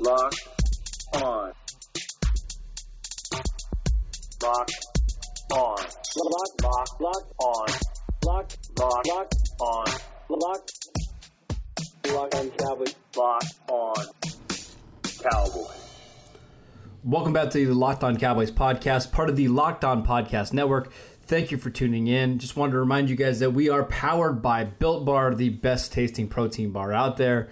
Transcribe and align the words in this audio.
Lock 0.00 0.32
on. 1.14 1.52
Lock 4.40 4.68
on. 5.52 5.76
Lock, 6.16 6.62
lock, 6.62 7.00
lock 7.00 7.26
on. 7.40 7.68
Lock, 8.24 8.52
lock, 8.78 9.06
lock 9.08 9.32
on. 9.60 9.86
Lock, 10.28 10.68
lock 12.12 12.34
on 12.36 12.50
Cowboys. 12.50 12.94
Lock 13.16 13.42
on 13.68 14.06
Cowboys. 15.02 15.66
Welcome 17.02 17.32
back 17.32 17.50
to 17.50 17.66
the 17.66 17.74
Locked 17.74 18.04
On 18.04 18.16
Cowboys 18.16 18.52
podcast, 18.52 19.10
part 19.10 19.28
of 19.28 19.34
the 19.34 19.48
Locked 19.48 19.84
On 19.84 20.06
Podcast 20.06 20.52
Network. 20.52 20.92
Thank 21.22 21.50
you 21.50 21.58
for 21.58 21.70
tuning 21.70 22.06
in. 22.06 22.38
Just 22.38 22.56
wanted 22.56 22.72
to 22.72 22.78
remind 22.78 23.10
you 23.10 23.16
guys 23.16 23.40
that 23.40 23.50
we 23.50 23.68
are 23.68 23.82
powered 23.82 24.42
by 24.42 24.62
Built 24.62 25.04
Bar, 25.04 25.34
the 25.34 25.48
best 25.48 25.92
tasting 25.92 26.28
protein 26.28 26.70
bar 26.70 26.92
out 26.92 27.16
there. 27.16 27.48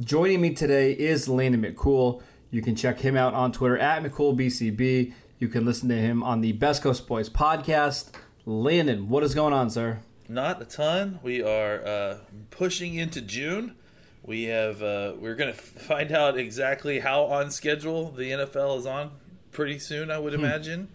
Joining 0.00 0.42
me 0.42 0.50
today 0.52 0.92
is 0.92 1.26
Landon 1.26 1.62
McCool. 1.62 2.22
You 2.50 2.60
can 2.60 2.76
check 2.76 2.98
him 2.98 3.16
out 3.16 3.32
on 3.32 3.50
Twitter 3.50 3.78
at 3.78 4.02
McCoolBCB. 4.02 5.14
You 5.38 5.48
can 5.48 5.64
listen 5.64 5.88
to 5.88 5.94
him 5.96 6.22
on 6.22 6.42
the 6.42 6.52
Best 6.52 6.82
Coast 6.82 7.06
Boys 7.06 7.30
podcast. 7.30 8.10
Landon, 8.44 9.08
what 9.08 9.22
is 9.22 9.34
going 9.34 9.54
on, 9.54 9.70
sir? 9.70 10.00
Not 10.28 10.60
a 10.60 10.66
ton. 10.66 11.18
We 11.22 11.42
are 11.42 11.82
uh, 11.86 12.18
pushing 12.50 12.94
into 12.94 13.22
June. 13.22 13.74
We 14.22 14.44
have 14.44 14.82
uh, 14.82 15.14
we're 15.18 15.34
going 15.34 15.54
to 15.54 15.58
find 15.58 16.12
out 16.12 16.36
exactly 16.36 16.98
how 17.00 17.22
on 17.24 17.50
schedule 17.50 18.10
the 18.10 18.32
NFL 18.32 18.78
is 18.78 18.86
on 18.86 19.12
pretty 19.50 19.78
soon. 19.78 20.10
I 20.10 20.18
would 20.18 20.34
imagine. 20.34 20.88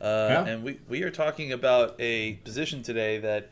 Uh, 0.00 0.26
Yeah. 0.30 0.44
And 0.46 0.64
we 0.64 0.80
we 0.88 1.04
are 1.04 1.10
talking 1.10 1.52
about 1.52 1.94
a 2.00 2.32
position 2.44 2.82
today 2.82 3.18
that 3.18 3.50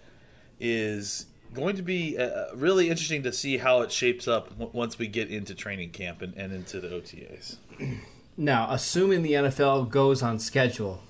is 0.59 1.27
going 1.55 1.77
to 1.77 1.83
be 1.83 2.19
uh, 2.19 2.47
really 2.55 2.89
interesting 2.89 3.23
to 3.25 3.33
see 3.33 3.59
how 3.59 3.83
it 3.83 3.93
shapes 3.93 4.27
up 4.27 4.51
w- 4.51 4.71
once 4.73 4.99
we 4.99 5.07
get 5.07 5.31
into 5.31 5.55
training 5.55 5.91
camp 5.91 6.23
and, 6.23 6.35
and 6.35 6.53
into 6.53 6.81
the 6.81 6.89
OTAs. 6.89 7.57
Now, 8.35 8.69
assuming 8.71 9.21
the 9.21 9.33
NFL 9.33 9.91
goes 9.91 10.23
on 10.23 10.39
schedule, 10.39 11.03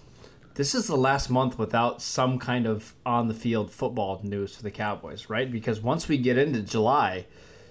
this 0.55 0.75
is 0.75 0.89
the 0.89 0.97
last 0.97 1.31
month 1.31 1.57
without 1.57 2.03
some 2.03 2.39
kind 2.39 2.67
of 2.67 2.95
on 3.07 3.29
the 3.29 3.35
field 3.35 3.71
football 3.71 4.21
news 4.25 4.57
for 4.57 4.65
the 4.65 4.73
Cowboys, 4.73 5.31
right? 5.31 5.51
Because 5.51 5.81
once 5.81 6.09
we 6.09 6.19
get 6.19 6.37
into 6.37 6.63
July, 6.63 7.27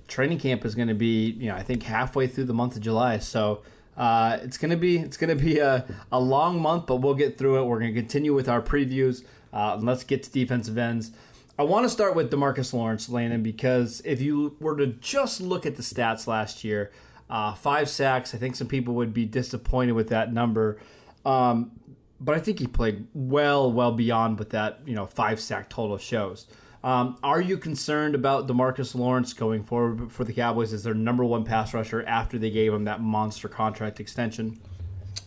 training 0.07 0.39
camp 0.39 0.63
is 0.63 0.73
going 0.73 0.87
to 0.87 0.93
be, 0.93 1.31
you 1.31 1.49
know, 1.49 1.55
I 1.55 1.63
think 1.63 1.83
halfway 1.83 2.27
through 2.27 2.45
the 2.45 2.53
month 2.53 2.77
of 2.77 2.81
July. 2.81 3.17
So 3.17 3.61
uh, 3.97 4.39
it's 4.41 4.57
going 4.57 4.71
to 4.71 4.77
be 4.77 4.97
it's 4.97 5.17
to 5.17 5.35
be 5.35 5.59
a, 5.59 5.85
a 6.11 6.19
long 6.19 6.61
month, 6.61 6.85
but 6.87 6.97
we'll 6.97 7.13
get 7.13 7.37
through 7.37 7.61
it. 7.61 7.65
We're 7.65 7.79
going 7.79 7.93
to 7.93 7.99
continue 7.99 8.33
with 8.33 8.47
our 8.47 8.61
previews. 8.61 9.23
Uh, 9.51 9.77
let's 9.81 10.03
get 10.03 10.23
to 10.23 10.31
defensive 10.31 10.77
ends. 10.77 11.11
I 11.59 11.63
want 11.63 11.85
to 11.85 11.89
start 11.89 12.15
with 12.15 12.31
Demarcus 12.31 12.73
Lawrence, 12.73 13.09
Landon, 13.09 13.43
because 13.43 14.01
if 14.05 14.21
you 14.21 14.55
were 14.59 14.77
to 14.77 14.87
just 14.87 15.41
look 15.41 15.65
at 15.65 15.75
the 15.75 15.83
stats 15.83 16.25
last 16.25 16.63
year, 16.63 16.91
uh, 17.31 17.53
five 17.53 17.89
sacks. 17.89 18.35
I 18.35 18.37
think 18.37 18.55
some 18.55 18.67
people 18.67 18.93
would 18.95 19.13
be 19.13 19.25
disappointed 19.25 19.93
with 19.93 20.09
that 20.09 20.33
number, 20.33 20.77
um, 21.25 21.71
but 22.19 22.35
I 22.35 22.39
think 22.39 22.59
he 22.59 22.67
played 22.67 23.07
well, 23.13 23.71
well 23.71 23.93
beyond 23.93 24.37
what 24.37 24.49
that 24.51 24.81
you 24.85 24.93
know 24.93 25.05
five 25.07 25.39
sack 25.39 25.69
total 25.69 25.97
shows. 25.97 26.45
Um, 26.83 27.17
are 27.23 27.39
you 27.39 27.57
concerned 27.57 28.15
about 28.15 28.47
Demarcus 28.47 28.95
Lawrence 28.95 29.33
going 29.33 29.63
forward 29.63 30.11
for 30.11 30.23
the 30.23 30.33
Cowboys 30.33 30.73
as 30.73 30.83
their 30.83 30.95
number 30.95 31.23
one 31.23 31.45
pass 31.45 31.73
rusher 31.73 32.03
after 32.03 32.37
they 32.37 32.49
gave 32.49 32.73
him 32.73 32.83
that 32.85 33.01
monster 33.01 33.47
contract 33.47 33.99
extension? 33.99 34.59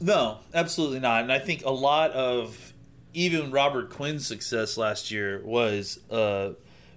No, 0.00 0.40
absolutely 0.52 0.98
not. 0.98 1.22
And 1.22 1.32
I 1.32 1.38
think 1.38 1.64
a 1.64 1.70
lot 1.70 2.10
of 2.10 2.73
even 3.14 3.50
Robert 3.50 3.90
Quinn's 3.90 4.26
success 4.26 4.76
last 4.76 5.10
year 5.10 5.40
was 5.44 5.98
uh, 6.10 6.50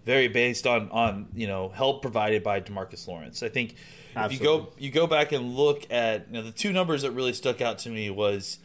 very 0.05 0.27
based 0.27 0.67
on 0.67 0.89
on 0.91 1.27
you 1.35 1.47
know 1.47 1.69
help 1.69 2.01
provided 2.01 2.43
by 2.43 2.59
Demarcus 2.61 3.07
Lawrence. 3.07 3.41
I 3.43 3.49
think 3.49 3.75
if 4.15 4.33
you 4.33 4.39
go 4.39 4.69
you 4.77 4.89
go 4.91 5.05
back 5.07 5.31
and 5.31 5.55
look 5.55 5.85
at 5.91 6.27
you 6.27 6.33
know 6.33 6.41
the 6.43 6.51
two 6.51 6.73
numbers 6.73 7.03
that 7.03 7.11
really 7.11 7.33
stuck 7.33 7.61
out 7.61 7.77
to 7.79 7.89
me 7.89 8.09
was 8.09 8.57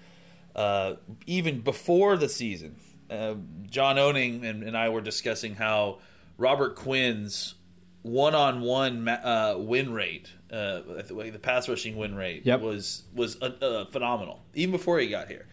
uh, 0.57 0.95
even 1.27 1.61
before 1.61 2.17
the 2.17 2.29
season. 2.29 2.77
Uh, 3.11 3.35
John 3.69 3.99
Owning 3.99 4.45
and, 4.47 4.63
and 4.63 4.75
I 4.77 4.89
were 4.89 5.03
discussing 5.03 5.55
how 5.57 5.99
Robert 6.39 6.77
Quinn's 6.77 7.55
one-on-one 8.03 9.07
uh, 9.09 9.55
win 9.59 9.93
rate, 9.93 10.31
uh, 10.51 10.81
the 11.07 11.31
the 11.33 11.39
pass 11.39 11.69
rushing 11.69 11.97
win 11.97 12.15
rate, 12.15 12.45
Yep. 12.47 12.61
was 12.61 13.03
was 13.15 13.41
uh, 13.43 13.51
uh, 13.61 13.85
phenomenal 13.87 14.43
even 14.55 14.73
before 14.73 14.99
he 14.99 15.09
got 15.09 15.29
here, 15.29 15.47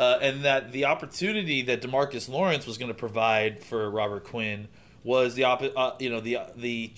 uh, 0.00 0.18
and 0.22 0.44
that 0.46 0.72
the 0.72 0.86
opportunity 0.86 1.60
that 1.60 1.82
Demarcus 1.82 2.26
Lawrence 2.26 2.66
was 2.66 2.78
going 2.78 2.88
to 2.88 2.94
provide 2.94 3.62
for 3.62 3.88
Robert 3.90 4.24
Quinn 4.24 4.66
was 5.04 5.34
the 5.34 5.44
op- 5.44 5.62
uh, 5.76 5.92
you 6.00 6.08
know 6.08 6.20
the 6.20 6.38
the 6.56 6.90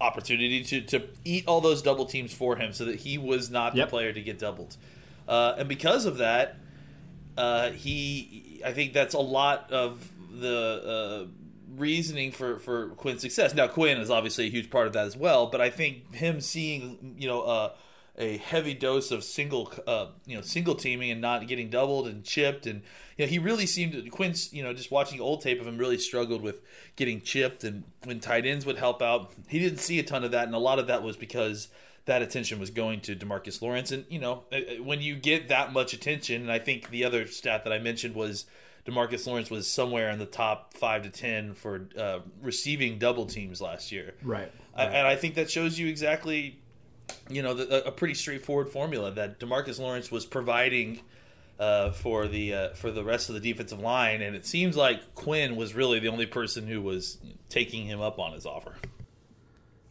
opportunity 0.00 0.64
to 0.64 0.80
to 0.82 1.02
eat 1.24 1.44
all 1.46 1.60
those 1.60 1.80
double 1.80 2.04
teams 2.06 2.34
for 2.34 2.56
him, 2.56 2.72
so 2.72 2.84
that 2.86 2.96
he 2.96 3.16
was 3.18 3.50
not 3.50 3.76
Yep. 3.76 3.86
the 3.86 3.90
player 3.90 4.12
to 4.12 4.20
get 4.20 4.40
doubled, 4.40 4.76
uh, 5.28 5.54
and 5.58 5.68
because 5.68 6.06
of 6.06 6.18
that, 6.18 6.56
uh, 7.38 7.70
he 7.70 8.60
I 8.66 8.72
think 8.72 8.92
that's 8.92 9.14
a 9.14 9.20
lot 9.20 9.70
of 9.70 10.10
the 10.32 11.26
uh, 11.26 11.26
reasoning 11.76 12.32
for 12.32 12.58
for 12.58 12.88
Quinn's 12.90 13.20
success. 13.20 13.54
Now 13.54 13.68
Quinn 13.68 13.98
is 13.98 14.10
obviously 14.10 14.46
a 14.46 14.50
huge 14.50 14.70
part 14.70 14.88
of 14.88 14.92
that 14.94 15.06
as 15.06 15.16
well, 15.16 15.46
but 15.46 15.60
I 15.60 15.70
think 15.70 16.12
him 16.16 16.40
seeing 16.40 17.14
you 17.16 17.28
know 17.28 17.42
uh, 17.42 17.70
a 18.16 18.36
heavy 18.36 18.74
dose 18.74 19.10
of 19.10 19.24
single 19.24 19.72
uh, 19.86 20.06
you 20.26 20.36
know 20.36 20.42
single 20.42 20.74
teaming 20.74 21.10
and 21.10 21.20
not 21.20 21.46
getting 21.48 21.68
doubled 21.68 22.06
and 22.06 22.24
chipped 22.24 22.66
and 22.66 22.82
you 23.16 23.24
know 23.24 23.28
he 23.28 23.38
really 23.38 23.66
seemed 23.66 23.92
to 23.92 24.08
Quinn's 24.08 24.52
you 24.52 24.62
know 24.62 24.72
just 24.72 24.90
watching 24.90 25.20
old 25.20 25.42
tape 25.42 25.60
of 25.60 25.66
him 25.66 25.78
really 25.78 25.98
struggled 25.98 26.42
with 26.42 26.60
getting 26.96 27.20
chipped 27.20 27.64
and 27.64 27.84
when 28.04 28.20
tight 28.20 28.46
ends 28.46 28.64
would 28.64 28.78
help 28.78 29.02
out 29.02 29.32
he 29.48 29.58
didn't 29.58 29.78
see 29.78 29.98
a 29.98 30.02
ton 30.02 30.22
of 30.22 30.30
that 30.30 30.46
and 30.46 30.54
a 30.54 30.58
lot 30.58 30.78
of 30.78 30.86
that 30.86 31.02
was 31.02 31.16
because 31.16 31.68
that 32.06 32.22
attention 32.22 32.60
was 32.60 32.70
going 32.70 33.00
to 33.00 33.16
Demarcus 33.16 33.62
Lawrence. 33.62 33.90
And, 33.90 34.04
you 34.08 34.18
know, 34.18 34.44
uh, 34.52 34.56
uh, 34.56 34.82
when 34.82 35.00
you 35.00 35.16
get 35.16 35.48
that 35.48 35.72
much 35.72 35.94
attention, 35.94 36.42
and 36.42 36.52
I 36.52 36.58
think 36.58 36.90
the 36.90 37.04
other 37.04 37.26
stat 37.26 37.64
that 37.64 37.72
I 37.72 37.78
mentioned 37.78 38.14
was 38.14 38.44
Demarcus 38.86 39.26
Lawrence 39.26 39.50
was 39.50 39.66
somewhere 39.66 40.10
in 40.10 40.18
the 40.18 40.26
top 40.26 40.74
five 40.74 41.02
to 41.04 41.10
10 41.10 41.54
for 41.54 41.88
uh, 41.98 42.18
receiving 42.42 42.98
double 42.98 43.26
teams 43.26 43.60
last 43.60 43.90
year. 43.90 44.14
Right. 44.22 44.52
I, 44.74 44.84
and 44.84 45.06
I 45.06 45.16
think 45.16 45.36
that 45.36 45.50
shows 45.50 45.78
you 45.78 45.86
exactly, 45.86 46.60
you 47.28 47.42
know, 47.42 47.54
the, 47.54 47.86
a 47.86 47.92
pretty 47.92 48.14
straightforward 48.14 48.68
formula 48.68 49.10
that 49.12 49.40
Demarcus 49.40 49.78
Lawrence 49.78 50.10
was 50.10 50.26
providing. 50.26 51.00
Uh, 51.56 51.92
for 51.92 52.26
the 52.26 52.52
uh, 52.52 52.68
for 52.70 52.90
the 52.90 53.04
rest 53.04 53.28
of 53.28 53.36
the 53.36 53.40
defensive 53.40 53.78
line, 53.78 54.20
and 54.20 54.34
it 54.34 54.44
seems 54.44 54.76
like 54.76 55.14
Quinn 55.14 55.54
was 55.54 55.72
really 55.72 56.00
the 56.00 56.08
only 56.08 56.26
person 56.26 56.66
who 56.66 56.82
was 56.82 57.18
taking 57.48 57.86
him 57.86 58.00
up 58.00 58.18
on 58.18 58.32
his 58.32 58.44
offer. 58.44 58.74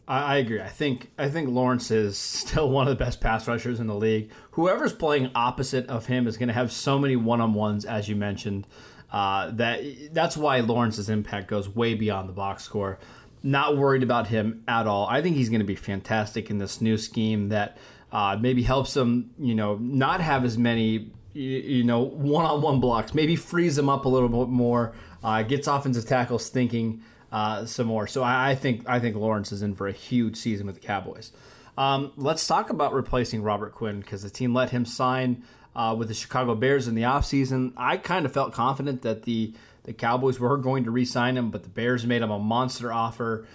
I, 0.06 0.34
I 0.34 0.36
agree. 0.36 0.60
I 0.60 0.68
think 0.68 1.10
I 1.18 1.28
think 1.28 1.48
Lawrence 1.48 1.90
is 1.90 2.18
still 2.18 2.70
one 2.70 2.86
of 2.88 2.96
the 2.96 3.02
best 3.02 3.20
pass 3.20 3.48
rushers 3.48 3.80
in 3.80 3.86
the 3.86 3.94
league. 3.94 4.30
Whoever's 4.52 4.92
playing 4.92 5.30
opposite 5.34 5.86
of 5.88 6.06
him 6.06 6.26
is 6.26 6.36
going 6.36 6.48
to 6.48 6.54
have 6.54 6.72
so 6.72 6.98
many 6.98 7.16
one 7.16 7.40
on 7.40 7.54
ones, 7.54 7.84
as 7.84 8.08
you 8.08 8.16
mentioned. 8.16 8.66
Uh, 9.10 9.50
that 9.52 9.80
that's 10.12 10.36
why 10.36 10.58
Lawrence's 10.60 11.08
impact 11.08 11.48
goes 11.48 11.68
way 11.68 11.94
beyond 11.94 12.28
the 12.28 12.32
box 12.32 12.64
score. 12.64 12.98
Not 13.46 13.76
worried 13.76 14.02
about 14.02 14.26
him 14.28 14.64
at 14.66 14.86
all. 14.86 15.06
I 15.06 15.22
think 15.22 15.36
he's 15.36 15.50
going 15.50 15.60
to 15.60 15.66
be 15.66 15.76
fantastic 15.76 16.50
in 16.50 16.58
this 16.58 16.80
new 16.80 16.96
scheme 16.96 17.50
that 17.50 17.76
uh, 18.10 18.38
maybe 18.40 18.62
helps 18.62 18.96
him, 18.96 19.30
you 19.38 19.54
know, 19.54 19.76
not 19.76 20.20
have 20.20 20.44
as 20.44 20.56
many, 20.56 21.12
you, 21.34 21.84
know, 21.84 22.00
one-on-one 22.00 22.80
blocks. 22.80 23.12
Maybe 23.12 23.36
frees 23.36 23.76
him 23.76 23.88
up 23.88 24.06
a 24.06 24.08
little 24.08 24.28
bit 24.28 24.48
more. 24.48 24.94
Uh, 25.22 25.42
gets 25.42 25.68
offensive 25.68 26.06
tackles 26.06 26.48
thinking 26.48 27.02
uh, 27.30 27.66
some 27.66 27.86
more. 27.86 28.06
So 28.06 28.22
I, 28.22 28.50
I 28.50 28.54
think 28.54 28.88
I 28.88 28.98
think 28.98 29.16
Lawrence 29.16 29.52
is 29.52 29.62
in 29.62 29.74
for 29.74 29.88
a 29.88 29.92
huge 29.92 30.36
season 30.36 30.66
with 30.66 30.76
the 30.76 30.80
Cowboys. 30.80 31.32
Um, 31.76 32.12
let's 32.16 32.46
talk 32.46 32.70
about 32.70 32.94
replacing 32.94 33.42
Robert 33.42 33.72
Quinn 33.72 34.00
because 34.00 34.22
the 34.22 34.30
team 34.30 34.54
let 34.54 34.70
him 34.70 34.84
sign 34.84 35.42
uh, 35.74 35.94
with 35.98 36.08
the 36.08 36.14
Chicago 36.14 36.54
Bears 36.54 36.86
in 36.86 36.94
the 36.94 37.02
offseason. 37.02 37.72
I 37.76 37.96
kind 37.96 38.24
of 38.26 38.32
felt 38.32 38.52
confident 38.52 39.02
that 39.02 39.24
the 39.24 39.52
the 39.84 39.92
Cowboys 39.92 40.40
were 40.40 40.56
going 40.56 40.84
to 40.84 40.90
re-sign 40.90 41.36
him, 41.36 41.50
but 41.50 41.62
the 41.62 41.68
Bears 41.68 42.04
made 42.04 42.22
him 42.22 42.30
a 42.30 42.38
monster 42.38 42.92
offer. 42.92 43.46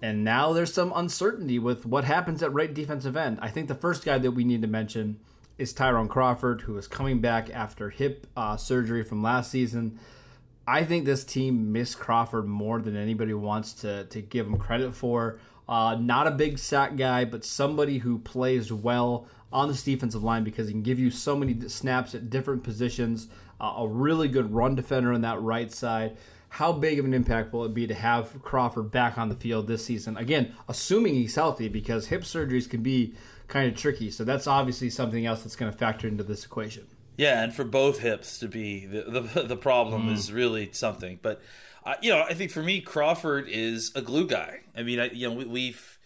And 0.00 0.24
now 0.24 0.52
there's 0.52 0.72
some 0.72 0.92
uncertainty 0.94 1.58
with 1.58 1.86
what 1.86 2.04
happens 2.04 2.42
at 2.42 2.52
right 2.52 2.72
defensive 2.72 3.16
end. 3.16 3.38
I 3.40 3.48
think 3.48 3.68
the 3.68 3.74
first 3.74 4.04
guy 4.04 4.18
that 4.18 4.32
we 4.32 4.44
need 4.44 4.62
to 4.62 4.68
mention 4.68 5.18
is 5.58 5.72
Tyrone 5.72 6.08
Crawford, 6.08 6.62
who 6.62 6.76
is 6.76 6.86
coming 6.88 7.20
back 7.20 7.48
after 7.50 7.90
hip 7.90 8.26
uh, 8.36 8.56
surgery 8.56 9.02
from 9.02 9.22
last 9.22 9.50
season. 9.50 9.98
I 10.66 10.84
think 10.84 11.04
this 11.04 11.24
team 11.24 11.72
missed 11.72 11.98
Crawford 11.98 12.46
more 12.46 12.80
than 12.80 12.96
anybody 12.96 13.34
wants 13.34 13.72
to, 13.74 14.04
to 14.04 14.20
give 14.20 14.46
him 14.46 14.58
credit 14.58 14.94
for. 14.94 15.38
Uh, 15.68 15.96
not 15.98 16.26
a 16.26 16.30
big 16.30 16.58
sack 16.58 16.96
guy, 16.96 17.24
but 17.24 17.44
somebody 17.44 17.98
who 17.98 18.18
plays 18.18 18.72
well 18.72 19.26
on 19.52 19.68
this 19.68 19.82
defensive 19.82 20.22
line 20.22 20.44
because 20.44 20.66
he 20.66 20.72
can 20.72 20.82
give 20.82 20.98
you 20.98 21.10
so 21.10 21.36
many 21.36 21.68
snaps 21.68 22.14
at 22.14 22.28
different 22.28 22.62
positions. 22.62 23.28
Uh, 23.60 23.74
a 23.78 23.86
really 23.86 24.28
good 24.28 24.52
run 24.52 24.74
defender 24.74 25.12
on 25.12 25.20
that 25.22 25.40
right 25.40 25.72
side. 25.72 26.16
How 26.48 26.72
big 26.72 26.98
of 26.98 27.04
an 27.04 27.14
impact 27.14 27.52
will 27.52 27.64
it 27.64 27.74
be 27.74 27.86
to 27.86 27.94
have 27.94 28.42
Crawford 28.42 28.90
back 28.90 29.18
on 29.18 29.28
the 29.28 29.34
field 29.34 29.66
this 29.66 29.84
season? 29.84 30.16
Again, 30.16 30.54
assuming 30.68 31.14
he's 31.14 31.34
healthy, 31.34 31.68
because 31.68 32.06
hip 32.08 32.22
surgeries 32.22 32.68
can 32.68 32.82
be 32.82 33.14
kind 33.48 33.70
of 33.70 33.76
tricky. 33.76 34.10
So 34.10 34.24
that's 34.24 34.46
obviously 34.46 34.90
something 34.90 35.26
else 35.26 35.42
that's 35.42 35.56
going 35.56 35.72
to 35.72 35.76
factor 35.76 36.06
into 36.06 36.22
this 36.22 36.44
equation. 36.44 36.86
Yeah, 37.16 37.42
and 37.42 37.54
for 37.54 37.64
both 37.64 38.00
hips 38.00 38.38
to 38.40 38.48
be 38.48 38.86
the 38.86 39.20
the, 39.20 39.42
the 39.42 39.56
problem 39.56 40.08
is 40.08 40.32
really 40.32 40.70
something. 40.72 41.20
But 41.22 41.40
uh, 41.84 41.94
you 42.02 42.10
know, 42.10 42.22
I 42.22 42.34
think 42.34 42.50
for 42.50 42.62
me, 42.62 42.80
Crawford 42.80 43.46
is 43.48 43.92
a 43.94 44.02
glue 44.02 44.26
guy. 44.26 44.60
I 44.76 44.82
mean, 44.82 44.98
I, 44.98 45.10
you 45.10 45.28
know, 45.28 45.34
we, 45.34 45.44
we've 45.44 45.98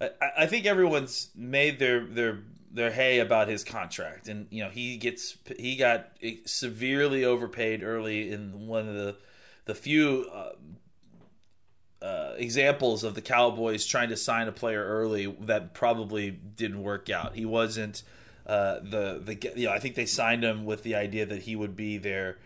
I, 0.00 0.10
I 0.38 0.46
think 0.46 0.66
everyone's 0.66 1.30
made 1.36 1.78
their 1.78 2.04
their 2.04 2.40
their 2.70 2.90
hay 2.90 3.18
about 3.18 3.48
his 3.48 3.64
contract, 3.64 4.28
and 4.28 4.46
you 4.50 4.62
know 4.62 4.70
he 4.70 4.96
gets 4.96 5.36
he 5.58 5.76
got 5.76 6.10
severely 6.44 7.24
overpaid 7.24 7.82
early 7.82 8.30
in 8.30 8.66
one 8.66 8.88
of 8.88 8.94
the 8.94 9.16
the 9.64 9.74
few 9.74 10.28
uh, 10.32 12.04
uh, 12.04 12.34
examples 12.36 13.04
of 13.04 13.14
the 13.14 13.22
Cowboys 13.22 13.86
trying 13.86 14.08
to 14.10 14.16
sign 14.16 14.48
a 14.48 14.52
player 14.52 14.84
early 14.84 15.26
that 15.40 15.74
probably 15.74 16.30
didn't 16.30 16.82
work 16.82 17.10
out. 17.10 17.34
He 17.34 17.44
wasn't 17.44 18.02
uh, 18.46 18.80
the 18.80 19.20
the 19.24 19.52
you 19.56 19.66
know 19.66 19.72
I 19.72 19.78
think 19.78 19.94
they 19.94 20.06
signed 20.06 20.44
him 20.44 20.64
with 20.64 20.82
the 20.82 20.94
idea 20.94 21.26
that 21.26 21.42
he 21.42 21.56
would 21.56 21.76
be 21.76 21.98
their 21.98 22.38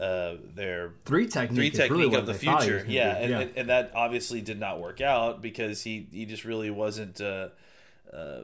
uh, 0.00 0.34
their 0.54 0.94
three 1.04 1.26
technique, 1.26 1.56
three 1.56 1.70
technique 1.70 1.90
really 1.90 2.14
of 2.16 2.26
the 2.26 2.34
future. 2.34 2.84
Yeah, 2.88 3.16
and, 3.16 3.30
yeah. 3.30 3.40
and, 3.40 3.56
and 3.56 3.68
that 3.68 3.92
obviously 3.94 4.40
did 4.40 4.58
not 4.58 4.80
work 4.80 5.00
out 5.00 5.42
because 5.42 5.82
he 5.82 6.08
he 6.12 6.26
just 6.26 6.44
really 6.44 6.70
wasn't. 6.70 7.20
Uh, 7.20 7.48
uh, 8.12 8.42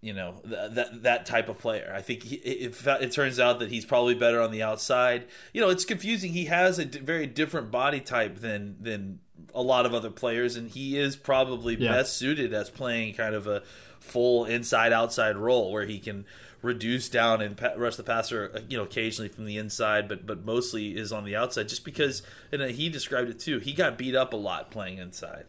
you 0.00 0.12
know 0.12 0.40
th- 0.48 0.72
that 0.72 1.02
that 1.02 1.26
type 1.26 1.48
of 1.48 1.58
player. 1.58 1.92
I 1.94 2.02
think 2.02 2.22
he, 2.22 2.36
it, 2.36 2.86
it, 2.86 3.12
turns 3.12 3.40
out 3.40 3.58
that 3.58 3.70
he's 3.70 3.84
probably 3.84 4.14
better 4.14 4.40
on 4.40 4.50
the 4.50 4.62
outside. 4.62 5.26
You 5.52 5.60
know, 5.60 5.70
it's 5.70 5.84
confusing. 5.84 6.32
He 6.32 6.46
has 6.46 6.78
a 6.78 6.84
d- 6.84 7.00
very 7.00 7.26
different 7.26 7.70
body 7.70 8.00
type 8.00 8.38
than 8.38 8.76
than 8.80 9.20
a 9.54 9.62
lot 9.62 9.86
of 9.86 9.94
other 9.94 10.10
players, 10.10 10.56
and 10.56 10.70
he 10.70 10.96
is 10.96 11.16
probably 11.16 11.76
yeah. 11.76 11.92
best 11.92 12.16
suited 12.16 12.54
as 12.54 12.70
playing 12.70 13.14
kind 13.14 13.34
of 13.34 13.46
a 13.46 13.62
full 13.98 14.44
inside 14.44 14.92
outside 14.92 15.36
role 15.36 15.72
where 15.72 15.84
he 15.84 15.98
can 15.98 16.24
reduce 16.62 17.08
down 17.08 17.40
and 17.40 17.60
rush 17.76 17.96
the 17.96 18.02
passer, 18.02 18.50
uh, 18.54 18.60
you 18.68 18.76
know, 18.76 18.84
occasionally 18.84 19.28
from 19.28 19.46
the 19.46 19.56
inside, 19.56 20.08
but 20.08 20.26
but 20.26 20.44
mostly 20.44 20.96
is 20.96 21.12
on 21.12 21.24
the 21.24 21.36
outside. 21.36 21.68
Just 21.68 21.84
because, 21.84 22.22
and 22.52 22.62
he 22.62 22.88
described 22.88 23.30
it 23.30 23.38
too. 23.38 23.58
He 23.58 23.72
got 23.72 23.98
beat 23.98 24.14
up 24.14 24.32
a 24.32 24.36
lot 24.36 24.70
playing 24.70 24.98
inside. 24.98 25.44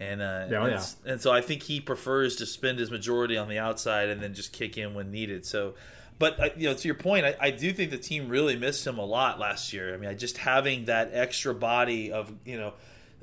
And 0.00 0.22
uh, 0.22 0.46
oh, 0.50 0.64
and, 0.64 0.72
yeah. 0.72 1.12
and 1.12 1.20
so 1.20 1.30
I 1.30 1.42
think 1.42 1.62
he 1.62 1.78
prefers 1.78 2.36
to 2.36 2.46
spend 2.46 2.78
his 2.78 2.90
majority 2.90 3.36
on 3.36 3.48
the 3.48 3.58
outside 3.58 4.08
and 4.08 4.22
then 4.22 4.32
just 4.32 4.50
kick 4.50 4.78
in 4.78 4.94
when 4.94 5.10
needed. 5.10 5.44
So, 5.44 5.74
but 6.18 6.40
uh, 6.40 6.48
you 6.56 6.70
know, 6.70 6.74
to 6.74 6.88
your 6.88 6.94
point, 6.94 7.26
I, 7.26 7.36
I, 7.38 7.50
do 7.50 7.70
think 7.70 7.90
the 7.90 7.98
team 7.98 8.30
really 8.30 8.56
missed 8.56 8.86
him 8.86 8.96
a 8.96 9.04
lot 9.04 9.38
last 9.38 9.74
year. 9.74 9.92
I 9.92 9.98
mean, 9.98 10.16
just 10.16 10.38
having 10.38 10.86
that 10.86 11.10
extra 11.12 11.54
body 11.54 12.12
of 12.12 12.32
you 12.46 12.56
know, 12.56 12.72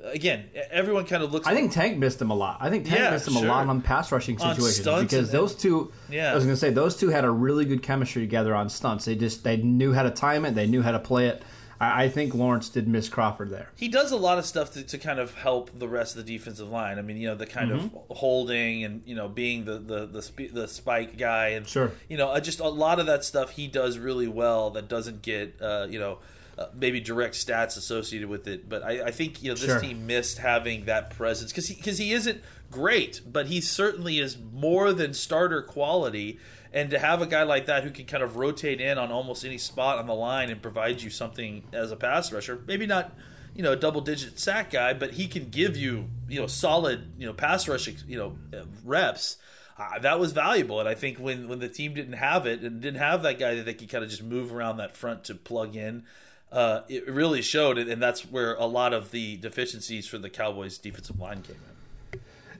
again, 0.04 0.50
everyone 0.70 1.04
kind 1.04 1.24
of 1.24 1.32
looks. 1.32 1.48
I 1.48 1.54
think 1.54 1.72
Tank 1.72 1.98
missed 1.98 2.22
him 2.22 2.30
a 2.30 2.34
lot. 2.36 2.58
I 2.60 2.70
think 2.70 2.86
Tank 2.86 3.00
yeah, 3.00 3.10
missed 3.10 3.26
him 3.26 3.34
sure. 3.34 3.46
a 3.46 3.48
lot 3.48 3.66
on 3.66 3.82
pass 3.82 4.12
rushing 4.12 4.38
situations 4.38 4.78
because 5.02 5.32
those 5.32 5.56
two. 5.56 5.92
Yeah, 6.08 6.30
I 6.30 6.36
was 6.36 6.44
going 6.44 6.54
to 6.54 6.60
say 6.60 6.70
those 6.70 6.96
two 6.96 7.08
had 7.08 7.24
a 7.24 7.30
really 7.30 7.64
good 7.64 7.82
chemistry 7.82 8.22
together 8.22 8.54
on 8.54 8.68
stunts. 8.68 9.04
They 9.06 9.16
just 9.16 9.42
they 9.42 9.56
knew 9.56 9.92
how 9.92 10.04
to 10.04 10.12
time 10.12 10.44
it. 10.44 10.54
They 10.54 10.68
knew 10.68 10.82
how 10.82 10.92
to 10.92 11.00
play 11.00 11.26
it. 11.26 11.42
I, 11.80 12.04
I 12.04 12.08
think 12.08 12.34
Lawrence 12.34 12.68
did 12.68 12.88
miss 12.88 13.08
Crawford 13.08 13.50
there. 13.50 13.70
He 13.76 13.88
does 13.88 14.12
a 14.12 14.16
lot 14.16 14.38
of 14.38 14.46
stuff 14.46 14.72
to, 14.74 14.82
to 14.82 14.98
kind 14.98 15.18
of 15.18 15.34
help 15.34 15.70
the 15.78 15.88
rest 15.88 16.16
of 16.16 16.24
the 16.26 16.32
defensive 16.36 16.68
line. 16.68 16.98
I 16.98 17.02
mean, 17.02 17.16
you 17.16 17.28
know, 17.28 17.34
the 17.34 17.46
kind 17.46 17.70
Mm-hmm. 17.70 17.96
of 18.10 18.16
holding 18.16 18.84
and 18.84 19.02
you 19.06 19.14
know 19.14 19.28
being 19.28 19.64
the 19.64 19.78
the 19.78 20.06
the, 20.06 20.22
sp- 20.22 20.52
the 20.52 20.66
spike 20.68 21.16
guy 21.18 21.48
and 21.48 21.66
Sure. 21.68 21.92
you 22.08 22.16
know 22.16 22.38
just 22.40 22.60
a 22.60 22.68
lot 22.68 22.98
of 23.00 23.06
that 23.06 23.24
stuff 23.24 23.50
he 23.50 23.66
does 23.68 23.98
really 23.98 24.28
well. 24.28 24.70
That 24.70 24.88
doesn't 24.88 25.22
get 25.22 25.60
uh, 25.60 25.86
you 25.90 25.98
know. 25.98 26.18
Uh, 26.56 26.66
maybe 26.74 26.98
direct 26.98 27.36
stats 27.36 27.76
associated 27.76 28.28
with 28.28 28.48
it, 28.48 28.68
but 28.68 28.82
I, 28.82 29.04
I 29.04 29.10
think 29.12 29.44
you 29.44 29.48
know 29.50 29.54
this 29.54 29.66
Sure. 29.66 29.78
team 29.78 30.08
missed 30.08 30.38
having 30.38 30.86
that 30.86 31.10
presence 31.10 31.52
because 31.52 31.68
he 31.68 31.76
because 31.76 31.98
he 31.98 32.12
isn't 32.12 32.40
great, 32.68 33.20
but 33.24 33.46
he 33.46 33.60
certainly 33.60 34.18
is 34.18 34.36
more 34.52 34.92
than 34.92 35.14
starter 35.14 35.62
quality. 35.62 36.40
And 36.72 36.90
to 36.90 36.98
have 36.98 37.22
a 37.22 37.26
guy 37.26 37.44
like 37.44 37.66
that 37.66 37.84
who 37.84 37.90
can 37.90 38.04
kind 38.04 38.22
of 38.22 38.36
rotate 38.36 38.80
in 38.80 38.98
on 38.98 39.10
almost 39.10 39.44
any 39.44 39.58
spot 39.58 39.98
on 39.98 40.06
the 40.06 40.14
line 40.14 40.50
and 40.50 40.60
provide 40.60 41.00
you 41.00 41.10
something 41.10 41.64
as 41.72 41.90
a 41.90 41.96
pass 41.96 42.30
rusher, 42.32 42.62
maybe 42.66 42.86
not 42.86 43.12
you 43.54 43.62
know 43.62 43.72
a 43.72 43.76
double 43.76 44.00
digit 44.00 44.38
sack 44.38 44.70
guy, 44.70 44.92
but 44.92 45.12
he 45.12 45.26
can 45.26 45.48
give 45.48 45.76
you 45.76 46.08
you 46.28 46.40
know 46.40 46.46
solid 46.46 47.12
you 47.18 47.26
know 47.26 47.32
pass 47.32 47.68
rush 47.68 47.88
you 48.06 48.18
know 48.18 48.36
reps. 48.84 49.36
Uh, 49.76 49.98
that 50.00 50.18
was 50.18 50.32
valuable, 50.32 50.80
and 50.80 50.88
I 50.88 50.94
think 50.94 51.18
when 51.18 51.48
when 51.48 51.58
the 51.58 51.68
team 51.68 51.94
didn't 51.94 52.14
have 52.14 52.46
it 52.46 52.62
and 52.62 52.80
didn't 52.80 53.00
have 53.00 53.22
that 53.22 53.38
guy 53.38 53.54
that 53.54 53.64
they 53.64 53.74
could 53.74 53.88
kind 53.88 54.02
of 54.02 54.10
just 54.10 54.22
move 54.22 54.52
around 54.52 54.78
that 54.78 54.96
front 54.96 55.24
to 55.24 55.34
plug 55.34 55.76
in, 55.76 56.04
uh, 56.50 56.80
it 56.88 57.08
really 57.08 57.42
showed, 57.42 57.78
and 57.78 58.02
that's 58.02 58.22
where 58.22 58.54
a 58.54 58.66
lot 58.66 58.92
of 58.92 59.10
the 59.10 59.36
deficiencies 59.36 60.06
for 60.06 60.18
the 60.18 60.30
Cowboys 60.30 60.78
defensive 60.78 61.18
line 61.20 61.42
came 61.42 61.56
in. 61.56 61.77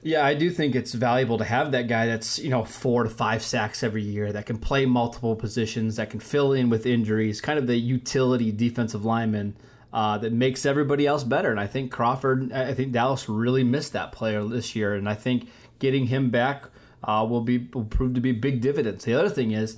Yeah, 0.01 0.25
I 0.25 0.33
do 0.33 0.49
think 0.49 0.75
it's 0.75 0.93
valuable 0.93 1.37
to 1.39 1.43
have 1.43 1.73
that 1.73 1.87
guy 1.87 2.05
that's, 2.05 2.39
you 2.39 2.49
know, 2.49 2.63
four 2.63 3.03
to 3.03 3.09
five 3.09 3.43
sacks 3.43 3.83
every 3.83 4.01
year, 4.01 4.31
that 4.31 4.45
can 4.45 4.57
play 4.57 4.85
multiple 4.85 5.35
positions, 5.35 5.97
that 5.97 6.09
can 6.09 6.21
fill 6.21 6.53
in 6.53 6.69
with 6.69 6.85
injuries, 6.85 7.41
kind 7.41 7.59
of 7.59 7.67
the 7.67 7.75
utility 7.75 8.51
defensive 8.51 9.03
lineman 9.03 9.57
uh, 9.91 10.17
that 10.19 10.31
makes 10.31 10.65
everybody 10.65 11.05
else 11.05 11.25
better. 11.25 11.51
And 11.51 11.59
I 11.59 11.67
think 11.67 11.91
Crawford, 11.91 12.53
I 12.53 12.73
think 12.73 12.93
Dallas 12.93 13.27
really 13.27 13.63
missed 13.63 13.91
that 13.93 14.13
player 14.13 14.43
this 14.45 14.75
year. 14.75 14.93
And 14.93 15.09
I 15.09 15.15
think 15.15 15.49
getting 15.79 16.07
him 16.07 16.29
back 16.29 16.65
uh, 17.03 17.25
will 17.29 17.41
be 17.41 17.69
will 17.73 17.85
prove 17.85 18.13
to 18.13 18.21
be 18.21 18.31
big 18.31 18.61
dividends. 18.61 19.03
The 19.03 19.15
other 19.15 19.29
thing 19.29 19.51
is, 19.51 19.77